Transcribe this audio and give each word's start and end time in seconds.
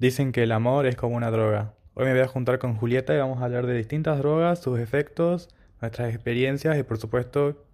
Dicen 0.00 0.32
que 0.32 0.44
el 0.44 0.52
amor 0.52 0.86
es 0.86 0.96
como 0.96 1.14
una 1.14 1.30
droga. 1.30 1.74
Hoy 1.92 2.06
me 2.06 2.12
voy 2.12 2.22
a 2.22 2.26
juntar 2.26 2.58
con 2.58 2.74
Julieta 2.74 3.14
y 3.14 3.18
vamos 3.18 3.42
a 3.42 3.44
hablar 3.44 3.66
de 3.66 3.74
distintas 3.74 4.16
drogas, 4.16 4.58
sus 4.58 4.80
efectos, 4.80 5.50
nuestras 5.82 6.14
experiencias 6.14 6.78
y 6.78 6.82
por 6.84 6.96
supuesto 6.96 7.66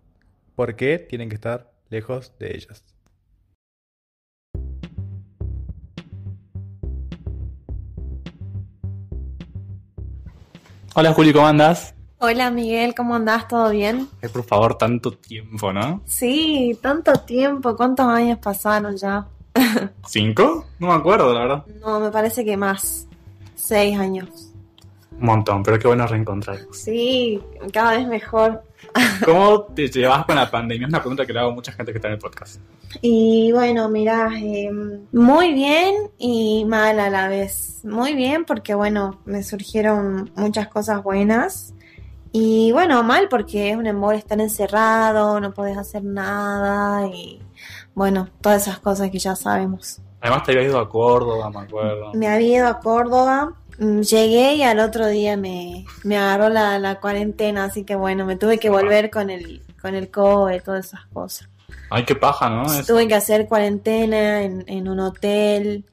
por 0.56 0.74
qué 0.74 0.98
tienen 0.98 1.28
que 1.28 1.36
estar 1.36 1.70
lejos 1.88 2.32
de 2.40 2.56
ellas. 2.56 2.82
Hola 10.96 11.12
Juli, 11.12 11.32
¿cómo 11.32 11.46
andas? 11.46 11.94
Hola 12.18 12.50
Miguel, 12.50 12.96
¿cómo 12.96 13.14
andás? 13.14 13.46
¿Todo 13.46 13.70
bien? 13.70 14.08
Ay, 14.20 14.30
por 14.30 14.42
favor, 14.42 14.76
tanto 14.76 15.12
tiempo, 15.12 15.72
¿no? 15.72 16.02
Sí, 16.06 16.76
tanto 16.82 17.12
tiempo. 17.20 17.76
¿Cuántos 17.76 18.06
años 18.06 18.38
pasaron 18.38 18.96
ya? 18.96 19.28
¿Cinco? 20.06 20.66
No 20.78 20.88
me 20.88 20.94
acuerdo, 20.94 21.32
la 21.32 21.40
verdad. 21.40 21.64
No, 21.80 22.00
me 22.00 22.10
parece 22.10 22.44
que 22.44 22.56
más. 22.56 23.06
Seis 23.54 23.98
años. 23.98 24.52
Un 25.18 25.26
montón, 25.26 25.62
pero 25.62 25.78
qué 25.78 25.88
bueno 25.88 26.06
reencontrar. 26.06 26.58
Sí, 26.72 27.40
cada 27.72 27.96
vez 27.96 28.06
mejor. 28.06 28.62
¿Cómo 29.24 29.62
te 29.62 29.88
llevas 29.88 30.26
con 30.26 30.36
la 30.36 30.50
pandemia? 30.50 30.86
Es 30.86 30.90
una 30.90 31.00
pregunta 31.00 31.24
que 31.24 31.32
le 31.32 31.40
hago 31.40 31.50
a 31.50 31.54
mucha 31.54 31.72
gente 31.72 31.92
que 31.92 31.98
está 31.98 32.08
en 32.08 32.14
el 32.14 32.20
podcast. 32.20 32.60
Y 33.00 33.50
bueno, 33.52 33.88
mira, 33.88 34.30
eh, 34.36 34.70
muy 35.12 35.54
bien 35.54 35.94
y 36.18 36.64
mal 36.66 37.00
a 37.00 37.10
la 37.10 37.28
vez. 37.28 37.80
Muy 37.84 38.14
bien 38.14 38.44
porque 38.44 38.74
bueno, 38.74 39.20
me 39.24 39.42
surgieron 39.42 40.30
muchas 40.36 40.68
cosas 40.68 41.02
buenas. 41.02 41.74
Y 42.32 42.70
bueno, 42.72 43.02
mal 43.02 43.28
porque 43.30 43.70
es 43.70 43.76
un 43.76 43.86
embole 43.86 44.18
estar 44.18 44.38
encerrado, 44.38 45.40
no 45.40 45.54
podés 45.54 45.78
hacer 45.78 46.04
nada 46.04 47.06
y 47.06 47.40
bueno, 47.96 48.28
todas 48.42 48.62
esas 48.62 48.78
cosas 48.78 49.10
que 49.10 49.18
ya 49.18 49.34
sabemos. 49.34 50.02
Además 50.20 50.44
te 50.44 50.52
habías 50.52 50.66
ido 50.66 50.78
a 50.78 50.88
Córdoba, 50.88 51.48
me 51.48 51.60
acuerdo. 51.60 52.12
Me 52.12 52.28
había 52.28 52.58
ido 52.58 52.66
a 52.68 52.78
Córdoba, 52.78 53.54
mm, 53.78 54.00
llegué 54.02 54.54
y 54.54 54.62
al 54.62 54.80
otro 54.80 55.06
día 55.06 55.38
me, 55.38 55.86
me 56.04 56.18
agarró 56.18 56.50
la, 56.50 56.78
la 56.78 57.00
cuarentena, 57.00 57.64
así 57.64 57.84
que 57.84 57.96
bueno, 57.96 58.26
me 58.26 58.36
tuve 58.36 58.58
que 58.58 58.68
volver 58.68 59.10
con 59.10 59.30
el, 59.30 59.62
con 59.80 59.94
el 59.94 60.10
COE, 60.10 60.60
todas 60.60 60.86
esas 60.88 61.06
cosas. 61.06 61.48
Ay, 61.88 62.04
qué 62.04 62.14
paja, 62.14 62.50
¿no? 62.50 62.64
Eso. 62.66 62.84
Tuve 62.84 63.08
que 63.08 63.14
hacer 63.14 63.46
cuarentena 63.48 64.42
en, 64.42 64.64
en 64.66 64.88
un 64.88 65.00
hotel 65.00 65.86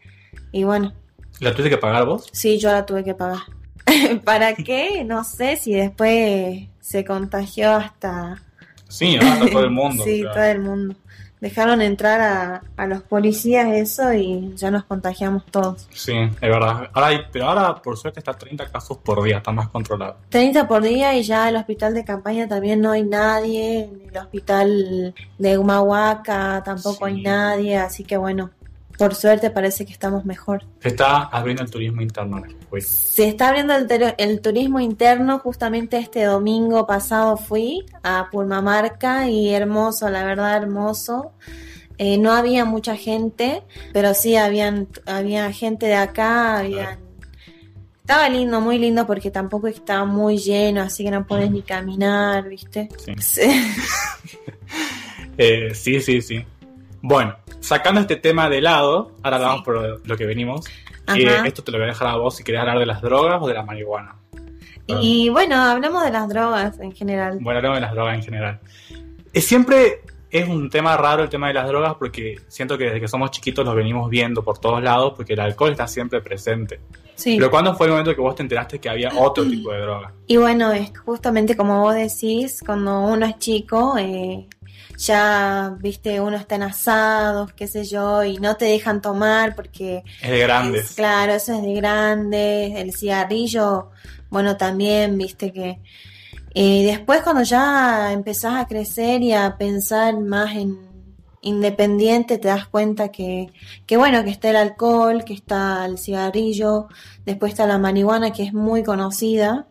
y 0.51 0.65
bueno, 0.65 0.91
¿La 1.39 1.51
tuviste 1.51 1.69
que 1.69 1.77
pagar 1.77 2.05
vos? 2.05 2.27
sí, 2.33 2.59
yo 2.59 2.69
la 2.69 2.85
tuve 2.85 3.05
que 3.05 3.15
pagar. 3.15 3.43
¿Para 4.25 4.55
qué? 4.55 5.05
No 5.05 5.23
sé 5.23 5.55
si 5.55 5.73
después 5.73 6.67
se 6.81 7.05
contagió 7.05 7.71
hasta... 7.71 8.41
Sí. 8.89 9.17
Hasta 9.21 9.49
todo 9.49 9.63
el 9.63 9.71
mundo. 9.71 10.03
sí, 10.05 10.21
todo 10.33 10.43
el 10.43 10.59
mundo. 10.59 10.95
Dejaron 11.44 11.81
entrar 11.81 12.22
a, 12.22 12.61
a 12.77 12.88
los 12.88 13.02
policías 13.03 13.67
eso 13.67 14.13
y 14.13 14.53
ya 14.55 14.72
nos 14.72 14.86
contagiamos 14.86 15.45
todos. 15.47 15.89
Sí, 15.91 16.13
es 16.13 16.39
verdad. 16.39 16.89
Ahora 16.94 17.08
hay- 17.08 17.19
pero 17.33 17.47
ahora, 17.50 17.75
por 17.81 17.97
suerte, 17.97 18.22
está 18.22 18.31
30 18.33 18.72
casos 18.72 18.97
por 19.00 19.22
día, 19.22 19.39
está 19.39 19.52
más 19.52 19.67
controlado. 19.67 20.16
30 20.30 20.66
por 20.69 20.81
día 20.81 21.13
y 21.17 21.23
ya 21.23 21.50
el 21.50 21.58
hospital 21.58 21.94
de 21.94 22.05
campaña 22.05 22.47
también 22.47 22.80
no 22.80 22.91
hay 22.91 23.03
nadie, 23.03 23.80
en 23.83 24.09
el 24.09 24.17
hospital 24.17 25.13
de 25.38 25.58
Humahuaca 25.58 26.61
tampoco 26.63 27.08
Sí. 27.08 27.13
hay 27.16 27.22
nadie, 27.23 27.78
así 27.78 28.05
que 28.05 28.16
bueno, 28.16 28.50
por 28.97 29.16
suerte 29.16 29.49
parece 29.49 29.86
que 29.86 29.91
estamos 29.91 30.25
mejor. 30.25 30.66
Se 30.80 30.89
está 30.89 31.23
abriendo 31.23 31.63
el 31.63 31.72
turismo 31.72 32.02
interno 32.02 32.44
juez. 32.69 32.88
Se 32.88 33.27
está 33.27 33.50
abriendo 33.50 33.75
el, 33.75 33.88
el 34.17 34.41
turismo 34.41 34.80
interno, 34.80 35.39
justamente 35.39 35.97
este 35.97 36.23
domingo 36.23 36.85
pasado 36.85 37.38
fui 37.38 37.85
a 38.03 38.30
Purmamarca 38.31 39.27
y 39.30 39.50
hermoso, 39.53 40.09
la 40.09 40.23
verdad 40.23 40.58
hermoso. 40.58 41.33
Eh, 41.97 42.17
no 42.17 42.31
había 42.33 42.66
mucha 42.66 42.95
gente, 42.95 43.63
pero 43.94 44.13
sí 44.13 44.35
habían, 44.35 44.88
había 45.05 45.52
gente 45.52 45.85
de 45.85 45.95
acá, 45.95 46.59
habían... 46.59 47.00
Estaba 48.02 48.28
lindo, 48.28 48.59
muy 48.59 48.80
lindo 48.80 49.07
porque 49.07 49.31
tampoco 49.31 49.67
estaba 49.67 50.03
muy 50.03 50.38
lleno, 50.38 50.81
así 50.81 51.05
que 51.05 51.11
no 51.11 51.25
podés 51.25 51.52
ni 51.52 51.61
caminar, 51.61 52.50
¿viste? 52.50 52.89
Sí. 53.19 53.41
Eh, 55.38 55.72
sí, 55.73 56.00
sí, 56.00 56.22
sí. 56.22 56.46
Bueno, 57.01 57.35
sacando 57.63 58.01
este 58.01 58.18
tema 58.18 58.50
de 58.50 58.62
lado, 58.62 59.12
ahora 59.24 59.38
Sí. 59.38 59.44
vamos 59.44 59.62
por 59.63 60.07
lo 60.07 60.18
que 60.18 60.25
venimos. 60.25 60.66
Eh, 61.16 61.41
esto 61.46 61.63
te 61.63 61.72
lo 61.72 61.78
voy 61.79 61.85
a 61.85 61.91
dejar 61.91 62.07
a 62.09 62.16
vos 62.18 62.35
si 62.35 62.44
querés 62.44 62.62
hablar 62.62 62.79
de 62.79 62.85
las 62.85 63.01
drogas 63.01 63.41
o 63.41 63.47
de 63.47 63.53
la 63.53 63.63
marihuana. 63.63 64.16
Y 64.88 65.29
bueno, 65.29 65.56
hablamos 65.62 66.03
de 66.03 66.12
las 66.12 66.28
drogas 66.28 66.79
en 66.79 66.91
general. 66.91 67.38
Bueno, 67.41 67.57
hablamos 67.59 67.78
de 67.78 67.81
las 67.81 67.94
drogas 67.94 68.16
en 68.16 68.23
general. 68.23 68.59
Es 69.31 69.46
siempre 69.46 70.02
es 70.29 70.50
un 70.50 70.69
tema 70.69 70.97
raro 70.97 71.23
el 71.23 71.29
tema 71.29 71.47
de 71.50 71.53
las 71.53 71.68
drogas 71.68 71.94
porque 72.00 72.38
siento 72.47 72.75
que 72.78 72.85
desde 72.85 73.00
que 73.00 73.07
somos 73.07 73.29
chiquitos 73.31 73.63
los 73.63 73.75
venimos 73.75 74.09
viendo 74.09 74.44
por 74.44 74.57
todos 74.57 74.81
lados 74.81 75.13
porque 75.16 75.34
el 75.34 75.40
alcohol 75.40 75.72
está 75.72 75.88
siempre 75.88 76.22
presente. 76.22 76.79
Sí. 77.16 77.35
Pero 77.38 77.52
¿cuándo 77.52 77.75
fue 77.75 77.85
el 77.85 77.91
momento 77.91 78.16
que 78.16 78.22
vos 78.22 78.35
te 78.35 78.41
enteraste 78.41 78.79
que 78.79 78.90
había 78.90 79.12
otro 79.16 79.44
tipo 79.46 79.72
de 79.72 79.79
droga? 79.81 80.12
Y 80.25 80.38
bueno, 80.38 80.72
es 80.72 80.91
justamente 81.06 81.56
como 81.56 81.81
vos 81.81 81.94
decís, 81.94 82.62
cuando 82.66 83.02
uno 83.02 83.28
es 83.28 83.38
chico, 83.38 83.96
eh, 84.00 84.47
ya, 84.97 85.75
viste, 85.79 86.19
uno 86.21 86.37
está 86.37 86.55
en 86.55 86.63
asados, 86.63 87.53
qué 87.53 87.67
sé 87.67 87.83
yo, 87.85 88.23
y 88.23 88.37
no 88.37 88.55
te 88.55 88.65
dejan 88.65 89.01
tomar 89.01 89.55
porque, 89.55 90.03
Es 90.21 90.29
de 90.31 90.39
grandes. 90.39 90.85
es- 90.91 90.95
claro, 90.95 91.33
eso 91.33 91.53
es 91.55 91.61
de 91.61 91.73
grandes, 91.73 92.75
el 92.75 92.93
cigarrillo, 92.93 93.89
bueno, 94.29 94.57
también, 94.57 95.17
viste 95.17 95.51
que... 95.51 95.79
Y 96.55 96.85
después 96.85 97.21
cuando 97.23 97.41
ya 97.43 98.11
empezás 98.13 98.55
a 98.55 98.67
crecer 98.67 99.21
y 99.23 99.33
a 99.33 99.57
pensar 99.57 100.19
más 100.19 100.55
en 100.55 100.77
independiente, 101.41 102.37
te 102.37 102.47
das 102.47 102.67
cuenta 102.67 103.09
que, 103.09 103.51
que 103.85 103.97
bueno, 103.97 104.23
que 104.23 104.29
está 104.29 104.49
el 104.49 104.55
alcohol, 104.55 105.23
que 105.25 105.33
está 105.33 105.85
el 105.85 105.97
cigarrillo, 105.97 106.87
después 107.25 107.51
está 107.51 107.67
la 107.67 107.77
marihuana 107.77 108.31
que 108.31 108.43
es 108.43 108.53
muy 108.53 108.81
conocida. 108.83 109.67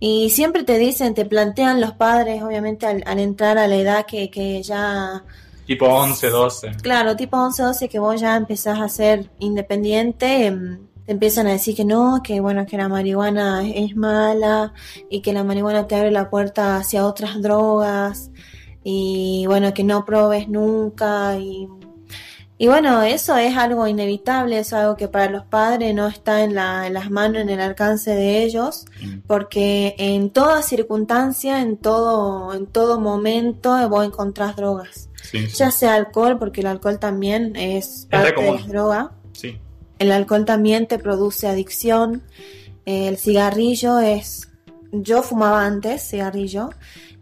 Y 0.00 0.30
siempre 0.30 0.64
te 0.64 0.78
dicen, 0.78 1.14
te 1.14 1.26
plantean 1.26 1.80
los 1.80 1.92
padres, 1.92 2.42
obviamente 2.42 2.86
al, 2.86 3.02
al 3.06 3.18
entrar 3.18 3.58
a 3.58 3.68
la 3.68 3.76
edad 3.76 4.06
que, 4.06 4.30
que 4.30 4.62
ya, 4.62 5.22
Tipo 5.70 5.86
11, 5.86 6.30
12. 6.30 6.70
claro, 6.82 7.14
tipo 7.14 7.36
11, 7.36 7.62
12, 7.62 7.88
que 7.88 8.00
vos 8.00 8.20
ya 8.20 8.36
empezás 8.36 8.80
a 8.80 8.88
ser 8.88 9.30
independiente, 9.38 10.46
em, 10.46 10.80
te 11.06 11.12
empiezan 11.12 11.46
a 11.46 11.52
decir 11.52 11.76
que 11.76 11.84
no, 11.84 12.22
que 12.24 12.40
bueno, 12.40 12.66
que 12.66 12.76
la 12.76 12.88
marihuana 12.88 13.68
es 13.68 13.94
mala 13.94 14.72
y 15.08 15.20
que 15.20 15.32
la 15.32 15.44
marihuana 15.44 15.86
te 15.86 15.94
abre 15.94 16.10
la 16.10 16.28
puerta 16.28 16.76
hacia 16.76 17.06
otras 17.06 17.40
drogas 17.40 18.32
y 18.82 19.44
bueno, 19.46 19.72
que 19.72 19.84
no 19.84 20.04
probes 20.04 20.48
nunca 20.48 21.36
y, 21.38 21.68
y 22.62 22.68
bueno, 22.68 23.02
eso 23.02 23.38
es 23.38 23.56
algo 23.56 23.86
inevitable, 23.86 24.58
es 24.58 24.74
algo 24.74 24.94
que 24.94 25.08
para 25.08 25.30
los 25.30 25.46
padres 25.46 25.94
no 25.94 26.06
está 26.08 26.44
en, 26.44 26.54
la, 26.54 26.86
en 26.86 26.92
las 26.92 27.10
manos, 27.10 27.40
en 27.40 27.48
el 27.48 27.58
alcance 27.58 28.10
de 28.14 28.42
ellos 28.42 28.84
porque 29.26 29.94
en 29.96 30.28
toda 30.28 30.60
circunstancia, 30.60 31.62
en 31.62 31.78
todo, 31.78 32.52
en 32.52 32.66
todo 32.66 33.00
momento 33.00 33.88
vos 33.88 34.04
encontrás 34.04 34.56
drogas. 34.56 35.08
Sí, 35.22 35.48
sí. 35.48 35.56
Ya 35.56 35.70
sea 35.70 35.94
alcohol, 35.94 36.38
porque 36.38 36.60
el 36.60 36.66
alcohol 36.66 36.98
también 36.98 37.56
es 37.56 38.06
parte 38.10 38.42
de 38.42 38.52
las 38.52 38.68
drogas. 38.68 39.06
sí. 39.32 39.58
El 39.98 40.12
alcohol 40.12 40.44
también 40.44 40.86
te 40.86 40.98
produce 40.98 41.48
adicción. 41.48 42.22
El 42.84 43.16
cigarrillo 43.16 44.00
es... 44.00 44.50
Yo 44.92 45.22
fumaba 45.22 45.64
antes 45.64 46.02
cigarrillo 46.10 46.68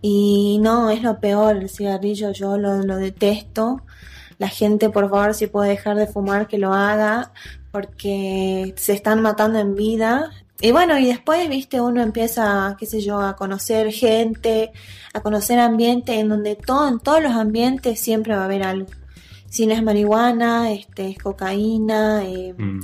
y 0.03 0.59
no, 0.63 0.91
es 0.91 1.03
lo 1.03 1.21
peor 1.21 1.59
el 1.59 1.69
cigarrillo, 1.69 2.33
yo 2.33 2.57
lo, 2.57 2.83
lo 2.83 2.97
detesto. 2.97 3.83
La 4.39 4.49
gente, 4.49 4.89
por 4.91 5.11
favor, 5.11 5.35
si 5.35 5.47
puede 5.49 5.71
dejar 5.71 5.97
de 5.97 6.07
fumar, 6.07 6.47
que 6.47 6.59
lo 6.59 6.73
haga, 6.73 7.33
porque 7.73 8.73
se 8.77 8.93
están 8.93 9.21
matando 9.21 9.59
en 9.59 9.75
vida. 9.75 10.31
Y 10.61 10.71
bueno, 10.73 10.99
y 10.99 11.07
después, 11.07 11.49
viste, 11.49 11.81
uno 11.81 12.03
empieza, 12.03 12.77
qué 12.79 12.87
sé 12.87 13.01
yo, 13.01 13.21
a 13.21 13.37
conocer 13.37 13.93
gente, 13.93 14.73
a 15.15 15.21
conocer 15.21 15.59
ambiente 15.59 16.19
en 16.19 16.29
donde 16.29 16.57
todo, 16.57 16.89
en 16.89 16.99
todos 17.01 17.23
los 17.23 17.33
ambientes 17.33 18.01
siempre 18.01 18.35
va 18.35 18.43
a 18.43 18.45
haber 18.47 18.63
algo. 18.65 18.89
Si 19.49 19.67
no 19.67 19.75
es 19.75 19.83
marihuana, 19.83 20.71
este, 20.73 21.09
es 21.11 21.19
cocaína, 21.19 22.23
eh, 22.25 22.55
Mm. 22.57 22.81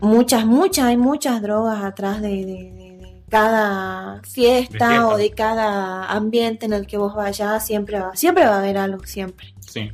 muchas, 0.00 0.44
muchas, 0.44 0.86
hay 0.86 0.96
muchas 0.96 1.40
drogas 1.42 1.82
atrás 1.84 2.20
de, 2.20 2.28
de- 2.28 2.44
de- 2.44 2.98
de 3.00 3.22
cada 3.28 4.20
fiesta. 4.22 5.06
o 5.08 5.16
de 5.16 5.30
cada 5.30 6.04
ambiente 6.06 6.66
en 6.66 6.72
el 6.72 6.86
que 6.86 6.98
vos 6.98 7.14
vayas, 7.14 7.64
siempre 7.66 8.00
va, 8.00 8.14
siempre 8.16 8.44
va 8.44 8.56
a 8.56 8.58
haber 8.58 8.76
algo, 8.78 9.04
siempre. 9.06 9.54
Sí. 9.60 9.90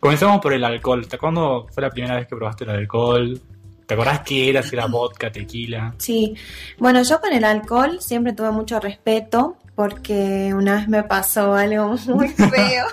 Comencemos 0.00 0.40
por 0.40 0.52
el 0.52 0.64
alcohol. 0.64 1.06
¿Te 1.06 1.18
¿Cuándo 1.18 1.66
fue 1.70 1.82
la 1.82 1.90
primera 1.90 2.16
vez 2.16 2.26
que 2.26 2.36
probaste 2.36 2.64
el 2.64 2.70
alcohol? 2.70 3.40
¿Te 3.86 3.94
acordás 3.94 4.20
qué 4.20 4.50
era? 4.50 4.62
Si 4.62 4.76
era 4.76 4.86
vodka, 4.86 5.32
tequila. 5.32 5.94
Sí, 5.98 6.34
bueno, 6.78 7.02
yo 7.02 7.20
con 7.20 7.32
el 7.32 7.44
alcohol 7.44 8.00
siempre 8.00 8.34
tuve 8.34 8.50
mucho 8.50 8.78
respeto 8.80 9.56
porque 9.74 10.52
una 10.54 10.76
vez 10.76 10.88
me 10.88 11.02
pasó 11.04 11.54
algo 11.54 11.96
muy 12.08 12.28
feo, 12.28 12.86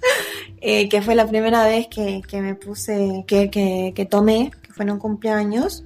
eh, 0.60 0.88
que 0.88 1.00
fue 1.00 1.14
la 1.14 1.26
primera 1.26 1.64
vez 1.64 1.86
que, 1.88 2.20
que 2.28 2.40
me 2.40 2.54
puse, 2.54 3.24
que, 3.26 3.50
que, 3.50 3.92
que 3.96 4.04
tomé, 4.04 4.50
que 4.62 4.72
fue 4.72 4.84
en 4.84 4.90
un 4.92 4.98
cumpleaños. 4.98 5.84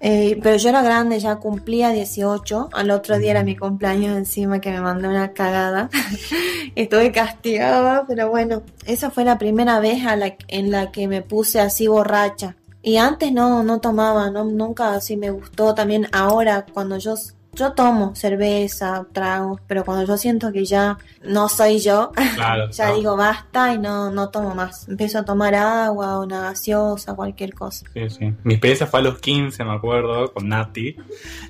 Eh, 0.00 0.38
pero 0.42 0.56
yo 0.56 0.68
era 0.68 0.82
grande, 0.82 1.18
ya 1.20 1.36
cumplía 1.36 1.90
18. 1.90 2.68
Al 2.72 2.90
otro 2.90 3.18
día 3.18 3.30
era 3.32 3.42
mi 3.42 3.56
cumpleaños 3.56 4.16
encima 4.16 4.60
que 4.60 4.70
me 4.70 4.80
mandé 4.80 5.08
una 5.08 5.32
cagada. 5.32 5.88
Estuve 6.74 7.12
castigada, 7.12 8.04
pero 8.06 8.28
bueno, 8.28 8.62
esa 8.84 9.10
fue 9.10 9.24
la 9.24 9.38
primera 9.38 9.80
vez 9.80 10.04
a 10.06 10.16
la- 10.16 10.36
en 10.48 10.70
la 10.70 10.90
que 10.92 11.08
me 11.08 11.22
puse 11.22 11.60
así 11.60 11.86
borracha. 11.86 12.56
Y 12.82 12.98
antes 12.98 13.32
no, 13.32 13.64
no 13.64 13.80
tomaba, 13.80 14.30
no, 14.30 14.44
nunca 14.44 14.94
así 14.94 15.16
me 15.16 15.30
gustó. 15.30 15.74
También 15.74 16.06
ahora, 16.12 16.66
cuando 16.72 16.98
yo, 16.98 17.14
yo 17.56 17.72
tomo 17.72 18.14
cerveza, 18.14 19.06
tragos, 19.12 19.60
pero 19.66 19.84
cuando 19.84 20.06
yo 20.06 20.16
siento 20.16 20.52
que 20.52 20.64
ya 20.64 20.98
no 21.24 21.48
soy 21.48 21.78
yo, 21.78 22.12
Claro, 22.34 22.70
ya 22.70 22.92
digo 22.92 23.16
basta 23.16 23.72
y 23.72 23.78
no, 23.78 24.10
no 24.10 24.28
tomo 24.28 24.54
más. 24.54 24.88
Empiezo 24.88 25.18
a 25.18 25.24
tomar 25.24 25.54
agua, 25.54 26.20
una 26.20 26.40
gaseosa, 26.42 27.14
cualquier 27.14 27.54
cosa. 27.54 27.86
Sí, 27.94 28.10
sí. 28.10 28.34
Mi 28.44 28.54
experiencia 28.54 28.86
fue 28.86 29.00
a 29.00 29.02
los 29.02 29.18
15, 29.18 29.64
me 29.64 29.72
acuerdo, 29.72 30.32
con 30.32 30.48
Nati. 30.48 30.96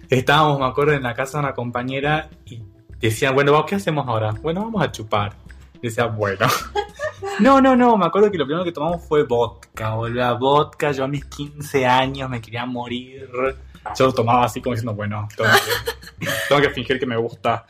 Estábamos, 0.08 0.58
me 0.60 0.66
acuerdo, 0.66 0.92
en 0.92 1.02
la 1.02 1.14
casa 1.14 1.38
de 1.38 1.44
una 1.44 1.54
compañera 1.54 2.30
y 2.46 2.62
decían, 3.00 3.34
bueno, 3.34 3.66
¿qué 3.66 3.74
hacemos 3.74 4.06
ahora? 4.08 4.32
Bueno, 4.42 4.62
vamos 4.62 4.82
a 4.82 4.92
chupar. 4.92 5.34
Y 5.74 5.88
decía, 5.88 6.06
bueno. 6.06 6.46
No, 7.40 7.60
no, 7.60 7.76
no, 7.76 7.96
me 7.96 8.06
acuerdo 8.06 8.30
que 8.30 8.38
lo 8.38 8.44
primero 8.44 8.64
que 8.64 8.72
tomamos 8.72 9.02
fue 9.06 9.24
vodka, 9.24 9.94
boludo, 9.94 10.38
vodka. 10.38 10.92
Yo 10.92 11.04
a 11.04 11.08
mis 11.08 11.24
15 11.24 11.86
años 11.86 12.30
me 12.30 12.40
quería 12.40 12.64
morir. 12.64 13.28
Yo 13.98 14.06
lo 14.06 14.12
tomaba 14.12 14.44
así 14.44 14.60
como 14.60 14.74
diciendo, 14.74 14.94
bueno, 14.94 15.28
tengo 15.36 15.50
que, 15.50 15.95
tengo 16.48 16.60
que 16.60 16.70
fingir 16.70 16.98
que 16.98 17.06
me 17.06 17.16
gusta. 17.16 17.66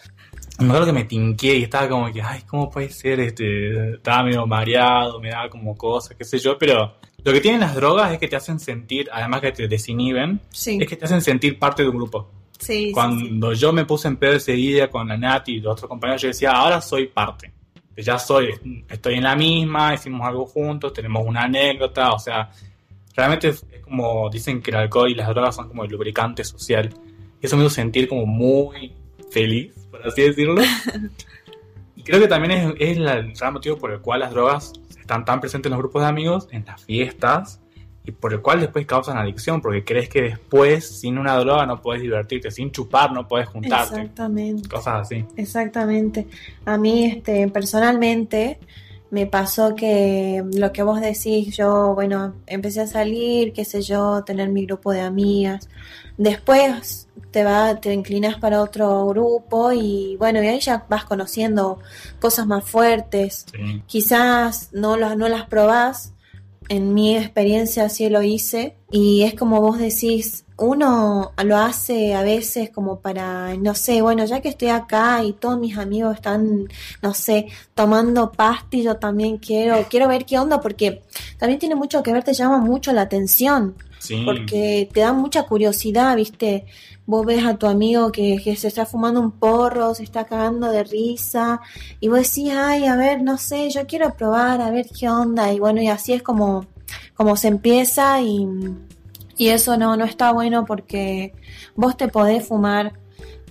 Me 0.59 0.67
acuerdo 0.67 0.87
que 0.87 0.93
me 0.93 1.05
tinqué 1.05 1.57
y 1.57 1.65
estaba 1.65 1.89
como 1.89 2.11
que, 2.11 2.23
ay, 2.23 2.43
¿cómo 2.47 2.71
puede 2.71 2.89
ser? 2.89 3.21
Este, 3.21 3.95
estaba 3.95 4.23
medio 4.23 4.47
mareado, 4.47 5.21
me 5.21 5.29
daba 5.31 5.51
como 5.51 5.77
cosas, 5.77 6.17
qué 6.17 6.25
sé 6.25 6.39
yo, 6.39 6.57
pero 6.57 6.95
lo 7.23 7.33
que 7.33 7.41
tienen 7.41 7.61
las 7.61 7.75
drogas 7.75 8.13
es 8.13 8.19
que 8.19 8.29
te 8.29 8.37
hacen 8.37 8.59
sentir, 8.59 9.09
además 9.13 9.41
que 9.43 9.53
te 9.53 9.69
desinhiben, 9.69 10.41
Sí, 10.51 10.79
es 10.81 10.89
que 10.89 10.97
te 10.97 11.05
hacen 11.05 11.21
sentir 11.21 11.59
parte 11.59 11.83
de 11.83 11.89
un 11.91 11.97
grupo. 11.97 12.31
sí, 12.59 12.91
Cuando 12.93 13.53
yo 13.53 13.73
me 13.73 13.85
puse 13.85 14.09
en 14.09 14.17
pedo 14.17 14.35
ese 14.35 14.53
día 14.53 14.89
con 14.89 15.09
la 15.09 15.19
Nati 15.19 15.57
y 15.57 15.61
los 15.61 15.73
otros 15.73 15.89
compañeros, 15.91 16.23
yo 16.23 16.29
decía, 16.29 16.53
ahora 16.53 16.81
soy 16.81 17.09
parte. 17.09 17.53
Ya 17.97 18.19
soy, 18.19 18.51
estoy 18.89 19.15
en 19.15 19.25
la 19.25 19.35
misma, 19.37 19.95
hicimos 19.95 20.27
algo 20.27 20.47
juntos, 20.47 20.93
tenemos 20.93 21.23
una 21.27 21.43
anécdota, 21.43 22.13
o 22.13 22.19
sea, 22.19 22.51
realmente 23.15 23.49
es, 23.49 23.67
es 23.73 23.81
como 23.83 24.29
dicen 24.31 24.63
que 24.63 24.71
el 24.71 24.77
alcohol 24.77 25.11
y 25.11 25.15
las 25.15 25.29
drogas 25.29 25.57
son 25.57 25.69
como 25.69 25.85
el 25.85 25.91
lubricante 25.91 26.45
social. 26.45 26.91
Eso 27.43 27.57
me 27.57 27.63
hizo 27.65 27.71
sentir 27.75 28.09
como 28.09 28.27
muy 28.27 28.93
feliz, 29.31 29.73
por 29.91 30.07
así 30.07 30.23
decirlo. 30.23 30.61
y 31.97 32.03
creo 32.03 32.21
que 32.21 32.29
también 32.29 32.53
es, 32.53 32.75
es 32.79 32.99
la- 32.99 33.15
el 33.15 33.33
gran 33.33 33.53
motivo 33.53 33.77
por 33.77 33.93
el 33.93 34.01
cual 34.01 34.21
las 34.21 34.31
drogas 34.31 34.73
están 34.99 35.25
tan 35.25 35.41
presentes 35.41 35.69
en 35.71 35.73
los 35.73 35.79
grupos 35.81 36.03
de 36.03 36.09
amigos, 36.09 36.49
en 36.51 36.65
las 36.65 36.85
fiestas, 36.85 37.61
y 38.05 38.13
por 38.13 38.33
el 38.33 38.41
cual 38.41 38.61
después 38.61 38.87
causan 38.87 39.19
adicción, 39.19 39.61
porque 39.61 39.85
crees 39.85 40.09
que 40.09 40.23
después 40.23 41.01
sin 41.01 41.19
una 41.19 41.37
droga 41.37 41.67
no 41.67 41.83
puedes 41.83 42.03
divertirte, 42.03 42.51
sin 42.53 42.71
chupar 42.71 43.13
no 43.13 43.27
puedes 43.27 43.49
juntarte, 43.49 43.97
Exactamente. 44.01 44.69
cosas 44.69 45.03
así. 45.03 45.25
Exactamente. 45.37 46.27
A 46.65 46.79
mí, 46.79 47.05
este, 47.07 47.49
personalmente, 47.49 48.59
me 49.11 49.27
pasó 49.27 49.75
que 49.75 50.43
lo 50.55 50.73
que 50.73 50.83
vos 50.83 51.01
decís, 51.01 51.57
yo, 51.57 51.95
bueno, 51.95 52.35
empecé 52.47 52.81
a 52.83 52.87
salir, 52.87 53.53
qué 53.53 53.65
sé 53.65 53.83
yo, 53.83 54.25
tener 54.25 54.49
mi 54.49 54.67
grupo 54.67 54.91
de 54.93 55.01
amigas. 55.01 55.69
Después 56.17 57.09
te 57.31 57.45
va, 57.45 57.77
te 57.81 57.93
inclinas 57.93 58.37
para 58.39 58.63
otro 58.63 59.07
grupo 59.07 59.73
y 59.73 60.17
bueno, 60.19 60.43
y 60.43 60.47
ahí 60.49 60.61
ya 60.61 60.87
vas 60.89 61.05
conociendo 61.05 61.79
cosas 62.21 62.47
más 62.47 62.65
fuertes. 62.65 63.47
Sí. 63.53 63.83
Quizás 63.87 64.71
no, 64.73 64.97
lo- 64.97 65.15
no 65.15 65.29
las 65.29 65.45
probás. 65.47 66.13
En 66.69 66.95
mi 66.95 67.17
experiencia 67.17 67.89
sí 67.89 68.09
lo 68.09 68.23
hice. 68.23 68.75
Y 68.91 69.23
es 69.23 69.35
como 69.35 69.61
vos 69.61 69.79
decís, 69.79 70.45
uno 70.59 71.33
lo 71.45 71.57
hace 71.59 72.15
a 72.15 72.23
veces 72.23 72.71
como 72.71 73.01
para, 73.01 73.55
no 73.57 73.75
sé, 73.75 74.01
bueno, 74.01 74.25
ya 74.25 74.41
que 74.41 74.49
estoy 74.49 74.69
acá 74.69 75.23
y 75.23 75.33
todos 75.33 75.59
mis 75.59 75.77
amigos 75.77 76.15
están, 76.17 76.69
no 77.03 77.15
sé, 77.15 77.47
tomando 77.75 78.33
pasti, 78.33 78.83
yo 78.83 78.97
también 78.97 79.39
quiero, 79.39 79.87
quiero 79.91 80.09
ver 80.09 80.25
qué 80.25 80.39
onda, 80.39 80.61
porque 80.61 81.03
también 81.39 81.59
tiene 81.59 81.75
mucho 81.75 82.03
que 82.03 82.13
ver, 82.13 82.25
te 82.25 82.33
llama 82.33 82.59
mucho 82.59 82.93
la 82.93 83.03
atención 83.03 83.75
Sí. 83.99 84.23
porque 84.25 84.89
te 84.93 85.01
da 85.01 85.13
mucha 85.13 85.45
curiosidad, 85.45 86.15
¿viste? 86.17 86.65
Vos 87.07 87.25
ves 87.25 87.45
a 87.45 87.57
tu 87.57 87.67
amigo 87.67 88.11
que, 88.11 88.39
que 88.43 88.57
se 88.57 88.69
está 88.69 88.85
fumando 88.85 89.21
un 89.21 89.31
porro, 89.31 89.95
se 89.95 90.03
está 90.03 90.25
cagando 90.25 90.71
de 90.71 90.85
risa, 90.85 91.61
y 92.01 92.09
vos 92.09 92.19
decís, 92.19 92.53
ay, 92.55 92.87
a 92.87 92.97
ver, 92.97 93.23
no 93.23 93.39
sé, 93.39 93.71
yo 93.71 93.87
quiero 93.87 94.15
probar, 94.15 94.61
a 94.61 94.71
ver 94.71 94.87
qué 94.99 95.09
onda, 95.09 95.53
y 95.53 95.61
bueno, 95.61 95.81
y 95.81 95.89
así 95.89 96.13
es 96.13 96.23
como, 96.23 96.67
como 97.15 97.37
se 97.37 97.49
empieza, 97.49 98.21
y, 98.21 98.49
y 99.37 99.49
eso 99.49 99.77
no, 99.77 99.97
no 99.97 100.05
está 100.05 100.33
bueno 100.33 100.65
porque 100.65 101.33
vos 101.75 101.97
te 101.97 102.09
podés 102.09 102.47
fumar 102.47 102.95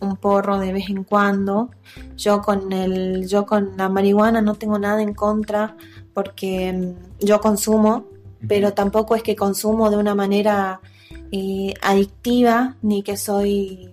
un 0.01 0.17
porro 0.17 0.59
de 0.59 0.73
vez 0.73 0.89
en 0.89 1.03
cuando. 1.03 1.69
Yo 2.17 2.41
con 2.41 2.71
el, 2.73 3.27
yo 3.27 3.45
con 3.45 3.77
la 3.77 3.89
marihuana 3.89 4.41
no 4.41 4.55
tengo 4.55 4.79
nada 4.79 5.01
en 5.01 5.13
contra 5.13 5.75
porque 6.13 6.73
mm, 6.73 7.25
yo 7.25 7.39
consumo, 7.39 8.05
pero 8.47 8.73
tampoco 8.73 9.15
es 9.15 9.23
que 9.23 9.35
consumo 9.35 9.89
de 9.89 9.97
una 9.97 10.15
manera 10.15 10.81
eh, 11.31 11.73
adictiva 11.81 12.75
ni 12.81 13.03
que 13.03 13.17
soy 13.17 13.89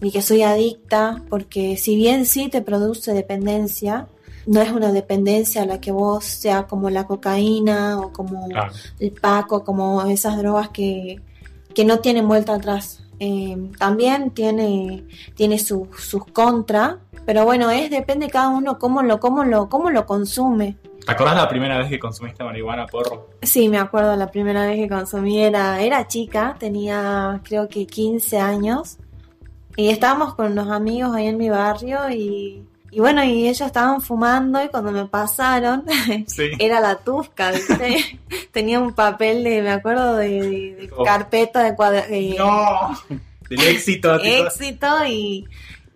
ni 0.00 0.10
que 0.10 0.22
soy 0.22 0.42
adicta 0.42 1.22
porque 1.28 1.76
si 1.76 1.94
bien 1.96 2.24
sí 2.24 2.48
te 2.48 2.62
produce 2.62 3.12
dependencia 3.12 4.08
no 4.46 4.62
es 4.62 4.72
una 4.72 4.90
dependencia 4.92 5.62
a 5.62 5.66
la 5.66 5.80
que 5.80 5.92
vos 5.92 6.24
sea 6.24 6.66
como 6.66 6.88
la 6.88 7.06
cocaína 7.06 8.00
o 8.00 8.10
como 8.12 8.48
Claro. 8.48 8.72
el 8.98 9.12
paco 9.12 9.62
como 9.64 10.02
esas 10.06 10.38
drogas 10.38 10.70
que, 10.70 11.20
que 11.74 11.84
no 11.84 11.98
tienen 12.00 12.26
vuelta 12.28 12.54
atrás 12.54 13.02
Eh, 13.22 13.54
también 13.78 14.30
tiene 14.30 15.04
tiene 15.36 15.58
sus 15.58 15.88
sus 16.10 16.24
contras 16.32 16.94
pero 17.26 17.44
bueno 17.44 17.68
es 17.70 17.90
depende 17.90 18.30
cada 18.30 18.48
uno 18.48 18.78
cómo 18.78 19.02
lo 19.02 19.20
cómo 19.20 19.44
lo 19.44 19.68
cómo 19.68 19.90
lo 19.90 20.06
consume 20.06 20.78
¿Te 21.10 21.14
acordás 21.14 21.36
la 21.36 21.48
primera 21.48 21.76
vez 21.78 21.88
que 21.88 21.98
consumiste 21.98 22.44
marihuana, 22.44 22.86
porro? 22.86 23.30
Sí, 23.42 23.68
me 23.68 23.78
acuerdo 23.78 24.14
la 24.16 24.30
primera 24.30 24.64
vez 24.66 24.76
que 24.76 24.88
consumí 24.88 25.42
era, 25.42 25.80
era 25.82 26.06
chica, 26.06 26.56
tenía 26.58 27.40
creo 27.44 27.68
que 27.68 27.86
15 27.86 28.38
años 28.38 28.96
y 29.76 29.88
estábamos 29.90 30.34
con 30.34 30.52
unos 30.52 30.68
amigos 30.70 31.14
ahí 31.14 31.26
en 31.26 31.36
mi 31.36 31.48
barrio 31.50 32.08
y, 32.10 32.64
y 32.92 33.00
bueno, 33.00 33.24
y 33.24 33.48
ellos 33.48 33.62
estaban 33.66 34.00
fumando 34.00 34.62
y 34.62 34.68
cuando 34.68 34.92
me 34.92 35.04
pasaron 35.06 35.84
Sí. 36.26 36.50
era 36.58 36.78
la 36.80 36.96
tusca, 36.98 37.50
¿viste? 37.50 38.20
Tenía 38.52 38.78
un 38.78 38.92
papel 38.94 39.42
de, 39.44 39.62
me 39.62 39.70
acuerdo 39.70 40.16
de, 40.16 40.28
de- 40.28 40.74
de 40.76 40.90
Oh. 40.96 41.02
carpeta 41.04 41.62
de, 41.64 41.74
cuadra- 41.74 42.06
de 42.06 42.34
No, 42.38 42.96
del 43.48 43.60
éxito. 43.62 44.14
éxito 44.22 44.86
y, 45.08 45.44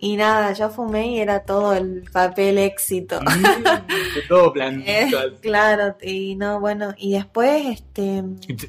y 0.04 0.16
nada, 0.16 0.52
yo 0.52 0.68
fumé 0.68 1.06
y 1.12 1.18
era 1.20 1.40
todo 1.44 1.72
el 1.72 2.04
papel 2.12 2.58
éxito. 2.58 3.18
Mm, 3.22 4.28
todo 4.28 4.52
blandito. 4.52 4.90
Eh, 4.90 5.38
claro, 5.40 5.96
y 6.02 6.36
no, 6.36 6.60
bueno, 6.60 6.94
y 6.98 7.12
después, 7.12 7.64
este, 7.66 8.22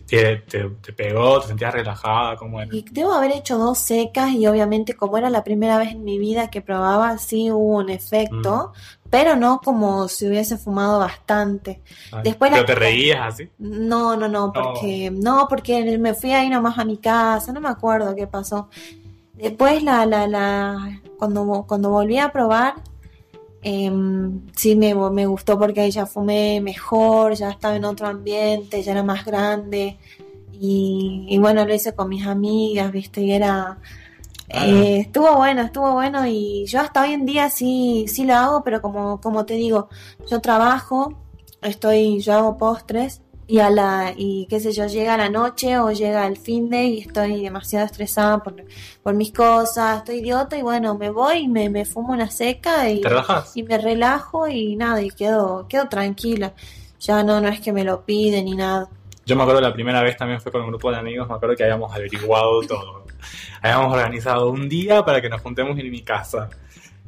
te, 0.07 0.37
te- 0.37 0.93
pegó, 0.93 1.41
te 1.41 1.47
sentías 1.47 1.73
relajada, 1.73 2.37
como 2.37 2.61
era. 2.61 2.73
y 2.73 2.85
debo 2.89 3.11
haber 3.13 3.31
hecho 3.31 3.57
dos 3.57 3.77
secas 3.79 4.31
y 4.31 4.47
obviamente 4.47 4.93
como 4.93 5.17
era 5.17 5.29
la 5.29 5.43
primera 5.43 5.77
vez 5.77 5.91
en 5.91 6.03
mi 6.05 6.17
vida 6.19 6.49
que 6.49 6.61
probaba, 6.61 7.17
sí 7.17 7.51
hubo 7.51 7.77
un 7.79 7.89
efecto, 7.89 8.71
pero 9.09 9.35
no 9.35 9.59
como 9.61 10.07
si 10.07 10.27
hubiese 10.27 10.57
fumado 10.57 10.99
bastante. 10.99 11.81
Ay, 12.11 12.21
después 12.23 12.49
Pero 12.51 12.61
la- 12.61 12.67
te 12.67 12.75
reías 12.75 13.33
así. 13.33 13.49
No, 13.57 14.15
no, 14.15 14.27
no, 14.27 14.53
porque, 14.53 15.11
no, 15.11 15.47
porque 15.49 15.97
me 15.97 16.13
fui 16.13 16.31
ahí 16.31 16.49
nomás 16.49 16.77
a 16.79 16.85
mi 16.85 16.97
casa, 16.97 17.51
no 17.51 17.59
me 17.61 17.69
acuerdo 17.69 18.15
qué 18.15 18.25
pasó. 18.27 18.69
Después 19.37 19.83
la, 19.83 20.05
la, 20.05 20.27
la, 20.27 21.01
cuando, 21.17 21.65
cuando 21.67 21.89
volví 21.89 22.17
a 22.17 22.31
probar, 22.31 22.75
em, 23.61 24.41
sí 24.55 24.75
me, 24.75 24.93
me 25.11 25.25
gustó 25.25 25.57
porque 25.59 25.81
ahí 25.81 25.91
ya 25.91 26.05
fumé 26.05 26.61
mejor, 26.61 27.33
ya 27.33 27.49
estaba 27.49 27.75
en 27.75 27.85
otro 27.85 28.07
ambiente, 28.07 28.81
ya 28.81 28.93
era 28.93 29.03
más 29.03 29.25
grande. 29.25 29.97
Y, 30.53 31.25
y 31.27 31.37
bueno, 31.37 31.65
lo 31.65 31.73
hice 31.73 31.93
con 31.93 32.07
mis 32.09 32.25
amigas, 32.25 32.91
viste, 32.91 33.21
y 33.21 33.31
era, 33.33 33.77
Ah. 34.53 34.67
eh, 34.67 34.99
estuvo 34.99 35.35
bueno, 35.37 35.63
estuvo 35.63 35.93
bueno 35.93 36.27
y 36.27 36.65
yo 36.67 36.79
hasta 36.79 37.01
hoy 37.01 37.13
en 37.13 37.25
día 37.25 37.49
sí, 37.49 38.05
sí 38.07 38.25
lo 38.25 38.35
hago, 38.35 38.63
pero 38.63 38.79
como, 38.79 39.19
como 39.19 39.43
te 39.45 39.55
digo, 39.55 39.89
yo 40.29 40.39
trabajo, 40.39 41.15
estoy, 41.63 42.19
yo 42.21 42.33
hago 42.33 42.57
postres 42.57 43.21
y 43.47 43.59
a 43.59 43.69
la, 43.69 44.13
y 44.15 44.47
qué 44.49 44.59
sé 44.59 44.71
yo, 44.71 44.87
llega 44.87 45.17
la 45.17 45.29
noche 45.29 45.77
o 45.77 45.91
llega 45.91 46.25
el 46.25 46.37
fin 46.37 46.69
de 46.69 46.83
y 46.85 46.99
estoy 47.01 47.43
demasiado 47.43 47.85
estresada 47.85 48.41
por, 48.43 48.55
por 49.03 49.13
mis 49.13 49.31
cosas, 49.31 49.99
estoy 49.99 50.17
idiota 50.17 50.57
y 50.57 50.63
bueno, 50.63 50.97
me 50.97 51.11
voy 51.11 51.39
y 51.39 51.47
me, 51.47 51.69
me 51.69 51.85
fumo 51.85 52.13
una 52.13 52.29
seca 52.31 52.89
y, 52.89 53.03
y 53.53 53.63
me 53.63 53.77
relajo 53.77 54.47
y 54.47 54.75
nada, 54.75 55.01
y 55.01 55.11
quedo, 55.11 55.67
quedo 55.67 55.87
tranquila. 55.87 56.53
Ya 56.99 57.23
no, 57.23 57.39
no 57.39 57.49
es 57.49 57.59
que 57.59 57.71
me 57.71 57.83
lo 57.83 58.03
piden 58.03 58.45
ni 58.45 58.55
nada. 58.55 58.89
Yo 59.27 59.35
me 59.35 59.43
acuerdo 59.43 59.61
la 59.61 59.73
primera 59.73 60.01
vez 60.01 60.17
también 60.17 60.41
fue 60.41 60.51
con 60.51 60.61
un 60.61 60.67
grupo 60.69 60.91
de 60.91 60.97
amigos, 60.97 61.27
me 61.27 61.35
acuerdo 61.35 61.55
que 61.55 61.63
habíamos 61.63 61.93
averiguado 61.93 62.61
todo. 62.67 63.05
Habíamos 63.61 63.93
organizado 63.93 64.49
un 64.49 64.67
día 64.67 65.03
para 65.05 65.21
que 65.21 65.29
nos 65.29 65.41
juntemos 65.41 65.77
en 65.77 65.91
mi 65.91 66.01
casa. 66.01 66.49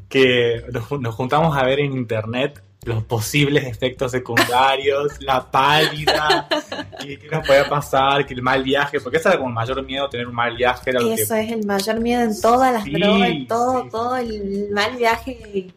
Que 0.08 0.64
nos, 0.72 0.90
nos 1.02 1.16
juntamos 1.16 1.58
a 1.58 1.64
ver 1.64 1.80
en 1.80 1.94
internet 1.94 2.64
los 2.88 3.04
posibles 3.04 3.66
efectos 3.66 4.12
secundarios, 4.12 5.22
la 5.22 5.50
pálida, 5.50 6.48
y 7.04 7.18
qué 7.18 7.28
nos 7.30 7.46
podía 7.46 7.68
pasar, 7.70 8.26
que 8.26 8.34
el 8.34 8.42
mal 8.42 8.64
viaje, 8.64 9.00
porque 9.00 9.18
ese 9.18 9.30
era 9.30 9.38
como 9.38 9.50
el 9.50 9.56
mayor 9.56 9.84
miedo, 9.86 10.10
tener 10.10 10.28
un 10.28 10.36
mal 10.36 10.56
viaje. 10.56 10.90
Era 10.90 11.00
que- 11.00 11.14
Eso 11.14 11.36
es 11.36 11.52
el 11.52 11.66
mayor 11.66 12.00
miedo 12.00 12.22
en 12.22 12.40
todas 12.42 12.74
las 12.74 12.84
Sí, 12.84 12.92
drogas, 12.94 13.30
en 13.30 13.48
todo, 13.48 13.84
sí. 13.84 13.90
todo 13.92 14.18
el 14.18 14.70
mal 14.72 14.96
viaje 14.96 15.68